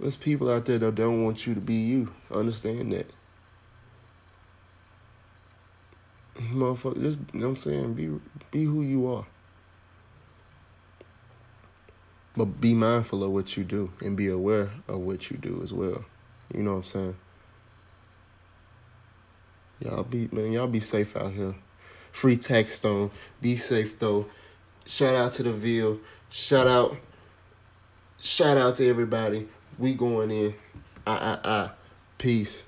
There's 0.00 0.16
people 0.16 0.50
out 0.50 0.64
there 0.64 0.78
that 0.78 0.94
don't 0.94 1.24
want 1.24 1.46
you 1.46 1.54
to 1.54 1.60
be 1.60 1.74
you. 1.74 2.12
Understand 2.30 2.92
that. 2.92 3.06
Motherfucker, 6.36 7.00
just 7.00 7.18
you 7.32 7.40
know 7.40 7.48
what 7.48 7.50
I'm 7.50 7.56
saying, 7.56 7.94
be 7.94 8.10
be 8.50 8.64
who 8.64 8.82
you 8.82 9.06
are. 9.06 9.26
But 12.36 12.46
be 12.60 12.72
mindful 12.72 13.22
of 13.22 13.30
what 13.30 13.56
you 13.56 13.64
do 13.64 13.92
and 14.00 14.16
be 14.16 14.28
aware 14.28 14.70
of 14.88 15.00
what 15.00 15.30
you 15.30 15.36
do 15.36 15.60
as 15.62 15.72
well. 15.72 16.02
You 16.54 16.62
know 16.62 16.70
what 16.70 16.76
I'm 16.78 16.84
saying? 16.84 17.16
Y'all 19.84 20.04
be 20.04 20.28
man, 20.30 20.52
y'all 20.52 20.68
be 20.68 20.80
safe 20.80 21.16
out 21.16 21.32
here. 21.32 21.54
Free 22.12 22.36
tax 22.36 22.74
stone. 22.74 23.10
Be 23.40 23.56
safe 23.56 23.98
though. 23.98 24.26
Shout 24.86 25.14
out 25.14 25.32
to 25.34 25.42
the 25.42 25.52
Ville. 25.52 25.98
Shout 26.30 26.68
out. 26.68 26.96
Shout 28.20 28.56
out 28.56 28.76
to 28.76 28.88
everybody. 28.88 29.48
We 29.78 29.94
going 29.94 30.30
in. 30.30 30.54
I 31.06 31.12
I 31.12 31.38
ah. 31.44 31.74
Peace. 32.18 32.62